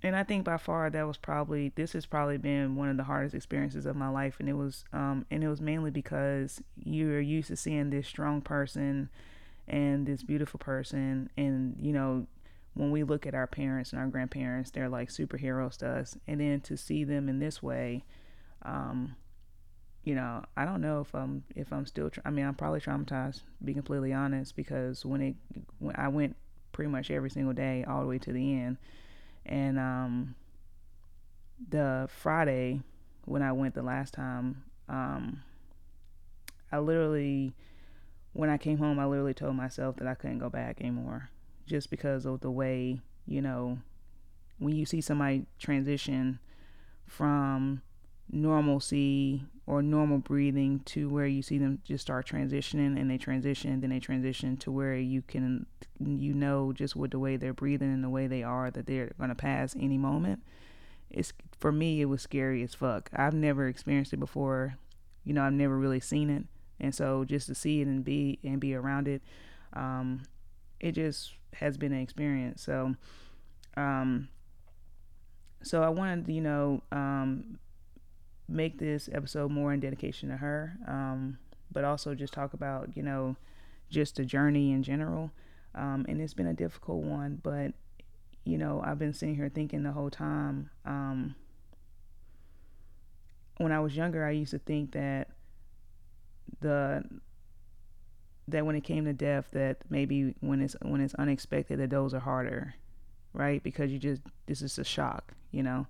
and 0.03 0.17
I 0.17 0.25
think 0.25 0.45
by 0.45 0.57
far 0.57 0.91
that 0.91 1.07
was 1.07 1.17
probably 1.17 1.73
this 1.75 1.93
has 1.93 2.07
probably 2.07 2.39
been 2.39 2.77
one 2.77 2.89
of 2.89 2.97
the 2.97 3.05
hardest 3.05 3.35
experiences 3.35 3.87
of 3.87 3.97
my 3.97 4.09
life, 4.09 4.37
and 4.41 4.49
it 4.49 4.55
was 4.55 4.85
um, 4.93 5.27
and 5.31 5.43
it 5.45 5.49
was 5.49 5.61
mainly 5.61 5.91
because 5.91 6.61
you're 6.77 7.21
used 7.21 7.49
to 7.49 7.57
seeing 7.57 7.91
this 7.91 8.07
strong 8.07 8.41
person 8.41 9.09
and 9.69 10.07
this 10.07 10.23
beautiful 10.23 10.59
person. 10.59 11.31
And 11.37 11.77
you 11.81 11.93
know 11.93 12.27
when 12.75 12.91
we 12.91 13.03
look 13.03 13.27
at 13.27 13.35
our 13.35 13.47
parents 13.47 13.93
and 13.93 14.01
our 14.01 14.07
grandparents 14.07 14.71
they're 14.71 14.89
like 14.89 15.11
superheroes 15.11 15.77
to 15.79 15.89
us. 15.89 16.17
And 16.27 16.41
then 16.41 16.61
to 16.63 16.77
see 16.77 17.05
them 17.05 17.29
in 17.29 17.39
this 17.39 17.63
way 17.63 18.05
um 18.65 19.17
you 20.05 20.15
know 20.15 20.43
i 20.57 20.65
don't 20.65 20.81
know 20.81 21.01
if 21.01 21.15
i'm 21.15 21.43
if 21.55 21.73
i'm 21.73 21.87
still 21.87 22.11
tra- 22.11 22.23
i 22.25 22.31
mean 22.31 22.45
i'm 22.45 22.55
probably 22.55 22.81
traumatized 22.81 23.37
to 23.37 23.65
be 23.65 23.75
completely 23.75 24.13
honest 24.13 24.57
because 24.57 25.05
when 25.05 25.21
it 25.21 25.35
when 25.79 25.95
i 25.97 26.09
went 26.09 26.37
pretty 26.73 26.91
much 26.91 27.11
every 27.11 27.31
single 27.31 27.53
day 27.53 27.85
all 27.87 28.01
the 28.01 28.07
way 28.07 28.19
to 28.19 28.33
the 28.33 28.55
end 28.55 28.77
and 29.47 29.79
um 29.79 30.35
the 31.69 32.09
friday 32.13 32.81
when 33.25 33.43
i 33.43 33.53
went 33.53 33.75
the 33.75 33.83
last 33.83 34.15
time 34.15 34.65
um 34.89 35.43
i 36.71 36.79
literally 36.79 37.55
when 38.33 38.49
I 38.51 38.57
came 38.57 38.79
home, 38.79 38.99
I 38.99 39.07
literally 39.07 39.35
told 39.35 39.57
myself 39.57 39.97
that 39.97 40.09
I 40.09 40.15
couldn't 40.15 40.39
go 40.39 40.49
back 40.49 40.81
anymore 40.81 41.31
just 41.67 41.91
because 41.91 42.25
of 42.27 42.41
the 42.41 42.51
way, 42.51 43.01
you 43.27 43.43
know, 43.43 43.79
when 44.59 44.75
you 44.75 44.87
see 44.87 45.01
somebody 45.01 45.47
transition 45.59 46.39
from 47.07 47.83
normalcy 48.31 49.45
or 49.67 49.83
normal 49.83 50.19
breathing 50.19 50.81
to 50.81 51.09
where 51.09 51.27
you 51.27 51.43
see 51.43 51.59
them 51.59 51.79
just 51.85 52.03
start 52.03 52.27
transitioning 52.27 53.01
and 53.01 53.11
they 53.11 53.19
transition 53.19 53.81
then 53.81 53.91
they 53.91 54.01
transition 54.01 54.57
to 54.57 54.73
where 54.73 54.97
you 54.97 55.23
can 55.23 55.65
you 56.01 56.35
know 56.35 56.73
just 56.73 56.97
with 56.97 57.13
the 57.13 57.19
way 57.19 57.37
they're 57.37 57.53
breathing 57.53 57.93
and 57.93 58.03
the 58.03 58.09
way 58.09 58.27
they 58.27 58.43
are 58.43 58.71
that 58.71 58.87
they're 58.87 59.13
going 59.19 59.29
to 59.29 59.35
pass 59.35 59.77
any 59.79 59.99
moment. 59.99 60.43
It's 61.11 61.33
for 61.59 61.71
me 61.71 62.01
it 62.01 62.07
was 62.07 62.23
scary 62.23 62.63
as 62.63 62.75
fuck. 62.75 63.11
I've 63.15 63.35
never 63.35 63.69
experienced 63.69 64.13
it 64.13 64.21
before. 64.21 64.77
You 65.25 65.35
know 65.35 65.45
i've 65.45 65.53
never 65.53 65.79
really 65.79 66.01
seen 66.01 66.31
it. 66.31 66.45
And 66.81 66.95
so 66.95 67.25
just 67.25 67.47
to 67.47 67.55
see 67.55 67.81
it 67.81 67.87
and 67.87 68.05
be 68.05 68.41
and 68.43 68.61
be 68.61 68.75
around 68.75 69.07
it 69.07 69.23
um, 69.75 70.23
it 70.81 70.93
just 70.93 71.35
has 71.55 71.77
been 71.77 71.93
an 71.93 72.01
experience. 72.01 72.63
So 72.63 72.95
um, 73.77 74.29
so 75.63 75.83
i 75.83 75.89
wanted 75.89 76.29
you 76.29 76.41
know 76.41 76.83
um, 76.91 77.59
make 78.49 78.79
this 78.79 79.09
episode 79.13 79.51
more 79.51 79.73
in 79.73 79.81
dedication 79.81 80.29
to 80.29 80.37
her 80.37 80.77
um, 80.87 81.39
but 81.71 81.85
also 81.85 82.15
just 82.15 82.33
talk 82.33 82.53
about 82.55 82.97
you 82.97 83.03
know 83.03 83.37
just 83.91 84.17
the 84.17 84.25
journey 84.25 84.73
in 84.73 84.83
general. 84.83 85.31
Um, 85.75 86.07
and 86.09 86.21
it's 86.21 86.35
been 86.35 86.47
a 86.47 86.55
difficult 86.55 87.03
one 87.03 87.41
but 87.43 87.73
you 88.45 88.59
know 88.59 88.83
i've 88.85 88.99
been 88.99 89.15
sitting 89.15 89.37
here 89.37 89.49
thinking 89.49 89.85
the 89.85 89.93
whole 89.93 90.11
time 90.11 90.69
um, 90.85 91.35
when 93.57 93.73
i 93.73 93.81
was 93.81 93.97
younger 93.97 94.27
i 94.27 94.33
used 94.33 94.51
to 94.51 94.59
think 94.59 94.93
that 94.93 95.29
the 96.61 97.03
that 98.49 98.67
when 98.67 98.77
it 98.77 98.83
came 98.83 99.07
to 99.07 99.15
death 99.15 99.47
that 99.53 99.79
maybe 99.89 100.35
when 100.41 100.61
it's 100.61 100.77
when 100.83 101.01
it's 101.01 101.15
unexpected 101.15 101.79
that 101.79 101.89
those 101.89 102.13
are 102.13 102.21
harder 102.21 102.75
right? 103.33 103.63
Because 103.63 103.91
you 103.91 103.99
just 103.99 104.23
this 104.47 104.63
is 104.63 104.79
a 104.79 104.85
shock 104.85 105.35
you 105.51 105.63
know 105.63 105.87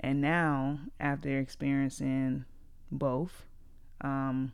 and 0.00 0.20
now 0.20 0.78
after 1.00 1.38
experiencing 1.38 2.44
both 2.90 3.44
um 4.00 4.52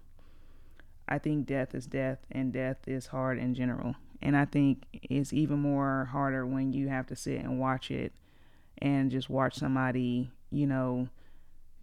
i 1.08 1.18
think 1.18 1.46
death 1.46 1.74
is 1.74 1.86
death 1.86 2.18
and 2.30 2.52
death 2.52 2.78
is 2.86 3.08
hard 3.08 3.38
in 3.38 3.54
general. 3.54 3.94
And 4.22 4.36
i 4.36 4.46
think 4.46 4.84
it's 4.92 5.32
even 5.32 5.58
more 5.58 6.08
harder 6.10 6.46
when 6.46 6.72
you 6.72 6.88
have 6.88 7.06
to 7.08 7.16
sit 7.16 7.40
and 7.40 7.60
watch 7.60 7.90
it 7.90 8.12
and 8.78 9.10
just 9.10 9.28
watch 9.28 9.54
somebody 9.54 10.30
you 10.50 10.66
know 10.66 11.08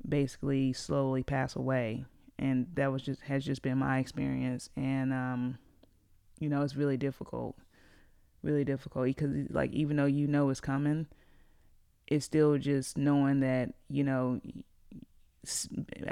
basically 0.07 0.73
slowly 0.73 1.23
pass 1.23 1.55
away. 1.55 2.05
And 2.39 2.67
that 2.73 2.91
was 2.91 3.03
just 3.03 3.21
has 3.21 3.45
just 3.45 3.61
been 3.61 3.77
my 3.77 3.99
experience. 3.99 4.69
And 4.75 5.13
um 5.13 5.57
you 6.39 6.49
know 6.49 6.61
it's 6.61 6.75
really 6.75 6.97
difficult 6.97 7.55
really 8.43 8.63
difficult. 8.63 9.05
Because 9.05 9.49
like 9.49 9.71
even 9.71 9.97
though 9.97 10.05
you 10.05 10.27
know 10.27 10.49
it's 10.49 10.59
coming 10.59 11.07
it's 12.11 12.25
still 12.25 12.57
just 12.57 12.97
knowing 12.97 13.39
that 13.39 13.73
you 13.89 14.03
know 14.03 14.41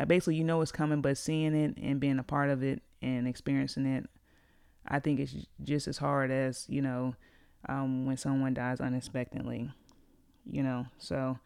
basically 0.07 0.35
you 0.35 0.45
know 0.45 0.61
it's 0.61 0.71
coming 0.71 1.01
but 1.01 1.17
seeing 1.17 1.53
it 1.53 1.77
and 1.77 1.99
being 1.99 2.17
a 2.17 2.23
part 2.23 2.49
of 2.49 2.63
it 2.63 2.81
and 3.01 3.27
experiencing 3.27 3.85
it 3.85 4.09
i 4.87 4.97
think 4.97 5.19
it's 5.19 5.35
just 5.61 5.87
as 5.89 5.97
hard 5.97 6.31
as 6.31 6.65
you 6.69 6.81
know 6.81 7.13
um, 7.67 8.05
when 8.05 8.15
someone 8.15 8.53
dies 8.53 8.79
unexpectedly 8.79 9.69
you 10.49 10.63
know 10.63 10.85
so 10.97 11.37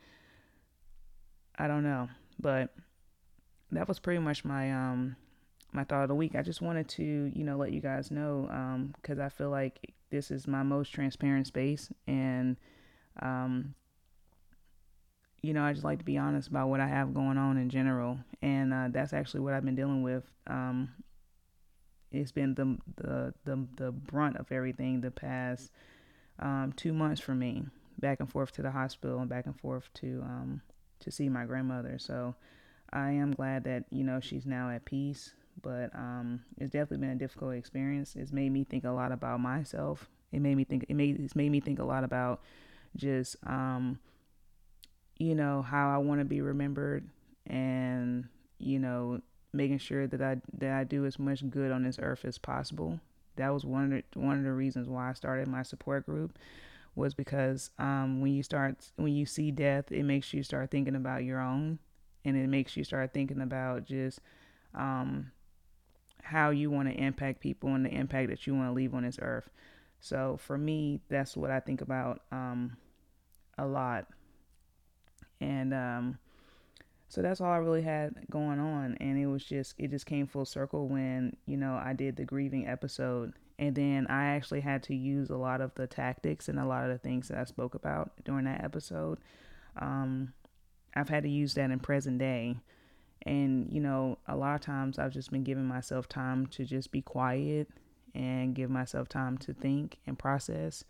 i 1.58 1.68
don't 1.68 1.84
know 1.84 2.08
but 2.40 2.70
that 3.72 3.88
was 3.88 3.98
pretty 3.98 4.20
much 4.20 4.46
my 4.46 4.72
um 4.72 5.16
my 5.72 5.84
thought 5.84 6.04
of 6.04 6.08
the 6.08 6.14
week. 6.14 6.36
I 6.36 6.44
just 6.44 6.62
wanted 6.62 6.88
to, 6.90 7.04
you 7.34 7.44
know, 7.44 7.58
let 7.58 7.72
you 7.72 7.82
guys 7.82 8.12
know 8.12 8.48
um 8.52 8.94
cuz 9.02 9.18
I 9.18 9.30
feel 9.30 9.50
like 9.50 9.96
this 10.12 10.30
is 10.30 10.48
my 10.48 10.62
most 10.62 10.90
transparent 10.90 11.48
space 11.48 11.92
and 12.06 12.58
um 13.20 13.74
you 15.44 15.54
know, 15.54 15.64
I 15.64 15.74
just 15.74 15.86
like 15.86 16.00
to 16.00 16.06
be 16.06 16.18
honest 16.18 16.48
about 16.48 16.70
what 16.70 16.80
I 16.80 16.88
have 16.88 17.14
going 17.14 17.38
on 17.38 17.58
in 17.58 17.70
general 17.70 18.18
and 18.42 18.74
uh, 18.74 18.88
that's 18.90 19.14
actually 19.14 19.42
what 19.42 19.54
I've 19.54 19.66
been 19.66 19.76
dealing 19.76 20.02
with 20.02 20.24
um 20.48 20.90
it's 22.12 22.32
been 22.32 22.54
the 22.56 22.78
the 22.96 23.34
the, 23.46 23.68
the 23.78 23.92
brunt 23.92 24.38
of 24.38 24.52
everything 24.52 25.02
the 25.02 25.12
past 25.12 25.72
um 26.40 26.74
2 26.76 26.94
months 26.94 27.22
for 27.22 27.34
me 27.36 27.64
back 28.00 28.20
and 28.20 28.30
forth 28.30 28.52
to 28.54 28.62
the 28.62 28.72
hospital 28.72 29.20
and 29.20 29.30
back 29.30 29.46
and 29.46 29.60
forth 29.60 29.90
to 29.94 30.22
um 30.24 30.62
to 31.00 31.12
see 31.12 31.30
my 31.30 31.46
grandmother. 31.46 31.98
So 32.00 32.34
I 32.92 33.12
am 33.12 33.34
glad 33.34 33.64
that 33.66 33.86
you 33.90 34.04
know 34.04 34.20
she's 34.20 34.46
now 34.46 34.70
at 34.70 34.86
peace, 34.86 35.34
but 35.62 35.94
um, 35.96 36.42
it's 36.58 36.72
definitely 36.72 37.06
been 37.06 37.16
a 37.16 37.20
difficult 37.20 37.56
experience. 37.56 38.16
It's 38.16 38.32
made 38.32 38.52
me 38.52 38.64
think 38.64 38.86
a 38.86 38.92
lot 38.92 39.12
about 39.12 39.40
myself. 39.40 40.10
It 40.32 40.40
made 40.42 40.56
me 40.56 40.64
think. 40.64 40.86
It 40.90 40.96
made 40.96 41.20
it's 41.20 41.36
made 41.36 41.52
me 41.52 41.60
think 41.60 41.80
a 41.80 41.84
lot 41.84 42.04
about 42.04 42.42
just 42.96 43.36
um, 43.46 44.00
you 45.18 45.36
know, 45.36 45.62
how 45.62 45.94
I 45.94 45.98
want 45.98 46.22
to 46.22 46.26
be 46.26 46.42
remembered 46.42 47.08
and, 47.48 48.26
you 48.58 48.80
know, 48.80 49.22
making 49.54 49.78
sure 49.78 50.08
that 50.08 50.22
I 50.22 50.38
that 50.58 50.72
I 50.74 50.84
do 50.84 51.06
as 51.06 51.20
much 51.20 51.48
good 51.50 51.72
on 51.72 51.84
this 51.84 52.00
earth 52.02 52.26
as 52.26 52.38
possible. 52.38 53.00
That 53.36 53.50
was 53.50 53.66
one 53.66 53.86
of 53.86 53.90
the, 53.92 54.20
one 54.20 54.38
of 54.38 54.44
the 54.44 54.52
reasons 54.52 54.88
why 54.88 55.10
I 55.10 55.14
started 55.14 55.48
my 55.48 55.64
support 55.64 56.06
group 56.06 56.38
was 56.96 57.14
because 57.14 57.72
um, 57.80 58.22
when 58.22 58.34
you 58.34 58.44
start 58.44 58.92
when 58.96 59.14
you 59.14 59.26
see 59.26 59.52
death, 59.52 59.92
it 59.92 60.04
makes 60.04 60.34
you 60.34 60.44
start 60.44 60.72
thinking 60.72 60.96
about 60.96 61.24
your 61.24 61.40
own, 61.40 61.80
and 62.26 62.38
it 62.38 62.48
makes 62.48 62.78
you 62.78 62.84
start 62.84 63.14
thinking 63.14 63.42
about 63.42 63.86
just 63.86 64.20
um, 64.76 65.32
how 66.22 66.50
you 66.52 66.70
want 66.70 66.88
to 66.90 66.96
impact 66.96 67.40
people 67.40 67.74
and 67.74 67.86
the 67.86 67.94
impact 67.94 68.30
that 68.30 68.46
you 68.48 68.56
want 68.56 68.70
to 68.70 68.74
leave 68.74 68.94
on 68.94 69.04
this 69.04 69.20
earth. 69.22 69.50
So 70.00 70.38
for 70.42 70.58
me, 70.58 71.00
that's 71.10 71.36
what 71.38 71.50
I 71.50 71.60
think 71.60 71.82
about 71.82 72.22
um, 72.32 72.78
a 73.58 73.66
lot, 73.66 74.08
and 75.44 75.74
um, 75.74 76.18
so 77.10 77.22
that's 77.22 77.42
all 77.42 77.52
I 77.52 77.58
really 77.58 77.82
had 77.82 78.16
going 78.32 78.60
on. 78.60 78.98
And 79.00 79.20
it 79.20 79.28
was 79.28 79.44
just, 79.44 79.76
it 79.78 79.92
just 79.92 80.06
came 80.06 80.26
full 80.26 80.46
circle 80.46 80.88
when, 80.88 81.36
you 81.46 81.58
know, 81.58 81.80
I 81.84 81.94
did 81.94 82.16
the 82.16 82.24
grieving 82.24 82.68
episode. 82.68 83.34
And 83.60 83.76
then 83.76 84.08
I 84.08 84.36
actually 84.36 84.62
had 84.62 84.82
to 84.84 84.96
use 84.96 85.30
a 85.30 85.36
lot 85.36 85.62
of 85.62 85.76
the 85.76 85.86
tactics 85.86 86.50
and 86.50 86.60
a 86.60 86.66
lot 86.66 86.86
of 86.86 86.90
the 86.90 86.98
things 86.98 87.28
that 87.28 87.38
I 87.38 87.44
spoke 87.44 87.76
about 87.76 88.12
during 88.24 88.46
that 88.46 88.64
episode. 88.64 89.20
Um, 89.80 90.34
I've 90.96 91.10
had 91.10 91.24
to 91.24 91.30
use 91.30 91.54
that 91.56 91.72
in 91.72 91.80
present 91.80 92.18
day. 92.18 92.56
And, 93.24 93.72
you 93.72 93.80
know, 93.80 94.18
a 94.28 94.36
lot 94.36 94.56
of 94.56 94.62
times 94.62 94.98
I've 94.98 95.14
just 95.14 95.32
been 95.32 95.44
giving 95.44 95.66
myself 95.66 96.10
time 96.10 96.48
to 96.48 96.66
just 96.66 96.92
be 96.92 97.02
quiet 97.02 97.68
and 98.16 98.56
give 98.56 98.70
myself 98.70 99.08
time 99.08 99.38
to 99.40 99.54
think 99.54 100.00
and 100.08 100.18
process 100.18 100.84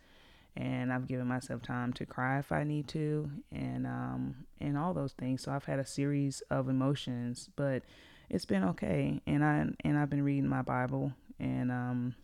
and 0.56 0.92
I've 0.92 1.08
given 1.08 1.26
myself 1.26 1.62
time 1.62 1.92
to 1.94 2.06
cry 2.06 2.38
if 2.38 2.52
I 2.52 2.64
need 2.64 2.88
to, 2.88 3.30
and 3.50 3.86
um, 3.86 4.46
and 4.60 4.78
all 4.78 4.94
those 4.94 5.12
things. 5.12 5.42
So 5.42 5.52
I've 5.52 5.64
had 5.64 5.78
a 5.78 5.86
series 5.86 6.42
of 6.50 6.68
emotions, 6.68 7.50
but 7.56 7.82
it's 8.30 8.44
been 8.44 8.64
okay. 8.64 9.20
And 9.26 9.44
I 9.44 9.66
and 9.84 9.98
I've 9.98 10.10
been 10.10 10.22
reading 10.22 10.48
my 10.48 10.62
Bible, 10.62 11.12
and 11.40 11.72
um, 11.72 12.14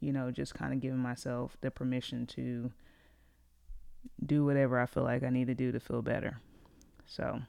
you 0.00 0.12
know, 0.12 0.30
just 0.30 0.54
kind 0.54 0.72
of 0.72 0.80
giving 0.80 0.98
myself 0.98 1.56
the 1.60 1.70
permission 1.70 2.26
to 2.28 2.72
do 4.24 4.44
whatever 4.44 4.80
I 4.80 4.86
feel 4.86 5.04
like 5.04 5.22
I 5.22 5.30
need 5.30 5.46
to 5.46 5.54
do 5.54 5.72
to 5.72 5.80
feel 5.80 6.02
better. 6.02 6.40
So 7.06 7.40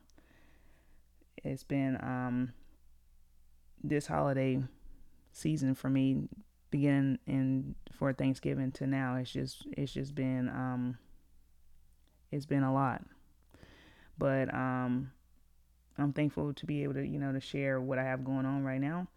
it's 1.44 1.64
been 1.64 1.98
um, 2.02 2.54
this 3.84 4.08
holiday 4.08 4.62
season 5.32 5.74
for 5.74 5.90
me 5.90 6.28
beginning 6.74 7.20
in 7.28 7.76
for 7.94 8.12
Thanksgiving 8.14 8.72
to 8.74 8.88
now, 8.88 9.16
it's 9.16 9.32
just 9.32 9.66
it's 9.78 9.94
just 9.94 10.16
been 10.16 10.50
um 10.50 10.98
it's 12.32 12.48
been 12.48 12.64
a 12.64 12.74
lot. 12.74 13.04
But 14.18 14.54
um 14.54 15.12
I'm 15.98 16.12
thankful 16.12 16.52
to 16.54 16.66
be 16.66 16.84
able 16.84 16.96
to, 16.96 17.06
you 17.06 17.20
know, 17.20 17.32
to 17.32 17.40
share 17.40 17.80
what 17.80 18.00
I 18.00 18.04
have 18.04 18.26
going 18.26 18.48
on 18.48 18.64
right 18.64 18.82
now 18.82 19.08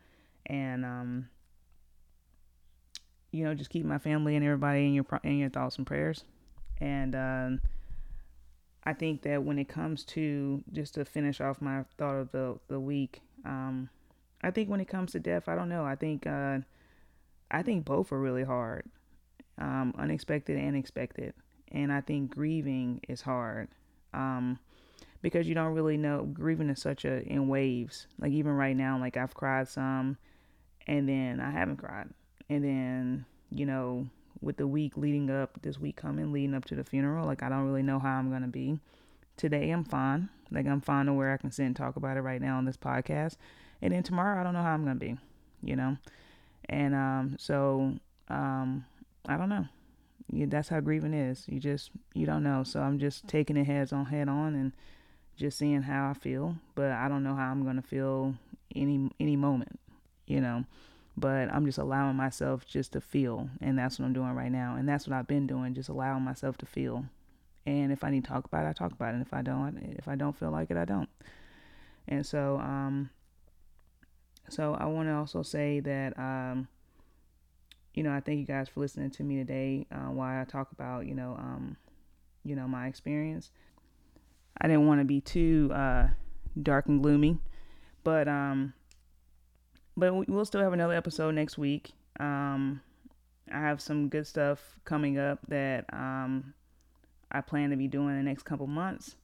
and 0.44 0.84
um 0.84 1.28
you 3.32 3.44
know, 3.44 3.54
just 3.54 3.70
keep 3.70 3.84
my 3.84 3.98
family 3.98 4.36
and 4.36 4.44
everybody 4.44 4.86
in 4.86 4.94
your 4.94 5.06
in 5.24 5.38
your 5.38 5.50
thoughts 5.50 5.78
and 5.78 5.86
prayers. 5.86 6.24
And 6.78 7.14
um 7.16 7.60
I 8.84 8.92
think 8.92 9.22
that 9.22 9.42
when 9.42 9.58
it 9.58 9.68
comes 9.68 10.04
to 10.04 10.62
just 10.72 10.94
to 10.94 11.04
finish 11.06 11.40
off 11.40 11.62
my 11.62 11.84
thought 11.96 12.16
of 12.16 12.30
the 12.32 12.58
the 12.68 12.78
week, 12.78 13.22
um 13.46 13.88
I 14.42 14.50
think 14.50 14.68
when 14.68 14.80
it 14.80 14.88
comes 14.88 15.12
to 15.12 15.18
death, 15.20 15.48
I 15.48 15.54
don't 15.56 15.70
know. 15.70 15.86
I 15.86 15.96
think 15.96 16.26
uh 16.26 16.58
I 17.50 17.62
think 17.62 17.84
both 17.84 18.12
are 18.12 18.20
really 18.20 18.44
hard, 18.44 18.84
um, 19.58 19.94
unexpected 19.98 20.58
and 20.58 20.76
expected. 20.76 21.34
And 21.72 21.92
I 21.92 22.00
think 22.00 22.30
grieving 22.30 23.00
is 23.08 23.22
hard 23.22 23.68
um, 24.14 24.58
because 25.22 25.48
you 25.48 25.54
don't 25.54 25.74
really 25.74 25.96
know. 25.96 26.28
Grieving 26.32 26.70
is 26.70 26.80
such 26.80 27.04
a 27.04 27.22
in 27.22 27.48
waves. 27.48 28.06
Like 28.18 28.32
even 28.32 28.52
right 28.52 28.76
now, 28.76 28.98
like 28.98 29.16
I've 29.16 29.34
cried 29.34 29.68
some, 29.68 30.16
and 30.86 31.08
then 31.08 31.40
I 31.40 31.50
haven't 31.50 31.76
cried, 31.78 32.08
and 32.48 32.64
then 32.64 33.24
you 33.50 33.66
know 33.66 34.06
with 34.40 34.56
the 34.56 34.66
week 34.66 34.96
leading 34.96 35.30
up, 35.30 35.60
this 35.62 35.78
week 35.78 35.96
coming 35.96 36.32
leading 36.32 36.54
up 36.54 36.64
to 36.66 36.74
the 36.74 36.84
funeral, 36.84 37.26
like 37.26 37.42
I 37.42 37.48
don't 37.48 37.66
really 37.66 37.82
know 37.82 37.98
how 37.98 38.16
I'm 38.16 38.30
gonna 38.30 38.48
be. 38.48 38.78
Today 39.36 39.70
I'm 39.70 39.84
fine. 39.84 40.28
Like 40.50 40.66
I'm 40.66 40.80
fine 40.80 41.06
to 41.06 41.12
where 41.12 41.32
I 41.32 41.36
can 41.36 41.50
sit 41.50 41.64
and 41.64 41.76
talk 41.76 41.96
about 41.96 42.16
it 42.16 42.20
right 42.20 42.40
now 42.40 42.58
on 42.58 42.64
this 42.64 42.76
podcast. 42.76 43.36
And 43.82 43.92
then 43.92 44.02
tomorrow 44.02 44.40
I 44.40 44.44
don't 44.44 44.54
know 44.54 44.62
how 44.62 44.72
I'm 44.72 44.84
gonna 44.84 44.96
be, 44.96 45.16
you 45.62 45.76
know? 45.76 45.96
And 46.68 46.94
um, 46.94 47.36
so 47.38 47.94
um, 48.28 48.84
I 49.28 49.36
don't 49.36 49.48
know. 49.48 49.66
Yeah, 50.32 50.46
that's 50.48 50.68
how 50.68 50.80
grieving 50.80 51.14
is. 51.14 51.44
You 51.48 51.60
just 51.60 51.90
you 52.14 52.26
don't 52.26 52.42
know. 52.42 52.64
So 52.64 52.80
I'm 52.80 52.98
just 52.98 53.28
taking 53.28 53.56
it 53.56 53.64
heads 53.64 53.92
on 53.92 54.06
head 54.06 54.28
on 54.28 54.54
and 54.54 54.72
just 55.36 55.58
seeing 55.58 55.82
how 55.82 56.10
I 56.10 56.14
feel. 56.14 56.56
But 56.74 56.90
I 56.92 57.08
don't 57.08 57.22
know 57.22 57.34
how 57.34 57.50
I'm 57.50 57.64
gonna 57.64 57.82
feel 57.82 58.34
any 58.74 59.10
any 59.20 59.36
moment, 59.36 59.78
you 60.26 60.40
know. 60.40 60.64
But 61.16 61.50
I'm 61.52 61.64
just 61.64 61.78
allowing 61.78 62.16
myself 62.16 62.66
just 62.66 62.92
to 62.92 63.00
feel, 63.00 63.48
and 63.62 63.78
that's 63.78 63.98
what 63.98 64.04
I'm 64.04 64.12
doing 64.12 64.32
right 64.32 64.52
now. 64.52 64.76
And 64.76 64.86
that's 64.88 65.06
what 65.06 65.16
I've 65.16 65.26
been 65.26 65.46
doing, 65.46 65.74
just 65.74 65.88
allowing 65.88 66.22
myself 66.22 66.58
to 66.58 66.66
feel. 66.66 67.06
And 67.64 67.90
if 67.90 68.04
I 68.04 68.10
need 68.10 68.24
to 68.24 68.30
talk 68.30 68.44
about 68.44 68.64
it, 68.64 68.68
I 68.68 68.72
talk 68.72 68.92
about 68.92 69.10
it. 69.10 69.14
And 69.14 69.22
if 69.22 69.32
I 69.32 69.42
don't, 69.42 69.78
if 69.98 70.08
I 70.08 70.14
don't 70.14 70.36
feel 70.36 70.50
like 70.50 70.70
it, 70.70 70.76
I 70.76 70.84
don't. 70.84 71.08
And 72.06 72.24
so 72.24 72.58
um, 72.58 73.10
so 74.48 74.74
I 74.74 74.86
want 74.86 75.08
to 75.08 75.14
also 75.14 75.42
say 75.42 75.80
that, 75.80 76.18
um, 76.18 76.68
you 77.94 78.02
know, 78.02 78.12
I 78.12 78.20
thank 78.20 78.38
you 78.38 78.46
guys 78.46 78.68
for 78.68 78.80
listening 78.80 79.10
to 79.12 79.22
me 79.22 79.36
today. 79.36 79.86
Uh, 79.90 80.10
while 80.10 80.40
I 80.40 80.44
talk 80.44 80.72
about, 80.72 81.06
you 81.06 81.14
know, 81.14 81.36
um, 81.38 81.76
you 82.44 82.54
know, 82.56 82.68
my 82.68 82.86
experience. 82.86 83.50
I 84.60 84.68
didn't 84.68 84.86
want 84.86 85.00
to 85.00 85.04
be 85.04 85.20
too 85.20 85.70
uh, 85.74 86.08
dark 86.60 86.86
and 86.86 87.02
gloomy, 87.02 87.38
but 88.04 88.28
um, 88.28 88.72
but 89.96 90.28
we'll 90.28 90.44
still 90.44 90.62
have 90.62 90.72
another 90.72 90.94
episode 90.94 91.34
next 91.34 91.58
week. 91.58 91.92
Um, 92.18 92.80
I 93.52 93.60
have 93.60 93.80
some 93.80 94.08
good 94.08 94.26
stuff 94.26 94.78
coming 94.84 95.18
up 95.18 95.40
that 95.48 95.84
um, 95.92 96.54
I 97.30 97.40
plan 97.40 97.70
to 97.70 97.76
be 97.76 97.88
doing 97.88 98.10
in 98.10 98.16
the 98.16 98.22
next 98.22 98.44
couple 98.44 98.66
months. 98.66 99.16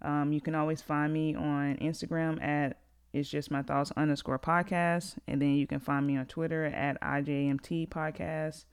Um, 0.00 0.32
you 0.32 0.40
can 0.40 0.54
always 0.54 0.82
find 0.82 1.12
me 1.12 1.34
on 1.34 1.76
Instagram 1.76 2.42
at 2.42 2.78
it's 3.12 3.28
just 3.28 3.50
my 3.50 3.62
thoughts 3.62 3.92
underscore 3.96 4.38
podcast. 4.38 5.16
And 5.28 5.40
then 5.40 5.54
you 5.54 5.66
can 5.66 5.80
find 5.80 6.06
me 6.06 6.16
on 6.16 6.26
Twitter 6.26 6.64
at 6.64 7.00
IJMT 7.00 7.88
podcast. 7.88 8.64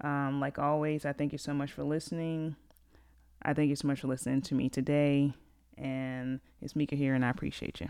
Um, 0.00 0.40
like 0.40 0.58
always, 0.58 1.04
I 1.04 1.12
thank 1.12 1.32
you 1.32 1.38
so 1.38 1.54
much 1.54 1.72
for 1.72 1.84
listening. 1.84 2.56
I 3.42 3.52
thank 3.52 3.68
you 3.68 3.76
so 3.76 3.86
much 3.86 4.00
for 4.00 4.08
listening 4.08 4.42
to 4.42 4.54
me 4.54 4.68
today. 4.68 5.34
And 5.76 6.40
it's 6.62 6.74
Mika 6.74 6.96
here, 6.96 7.14
and 7.14 7.24
I 7.24 7.30
appreciate 7.30 7.80
you. 7.80 7.88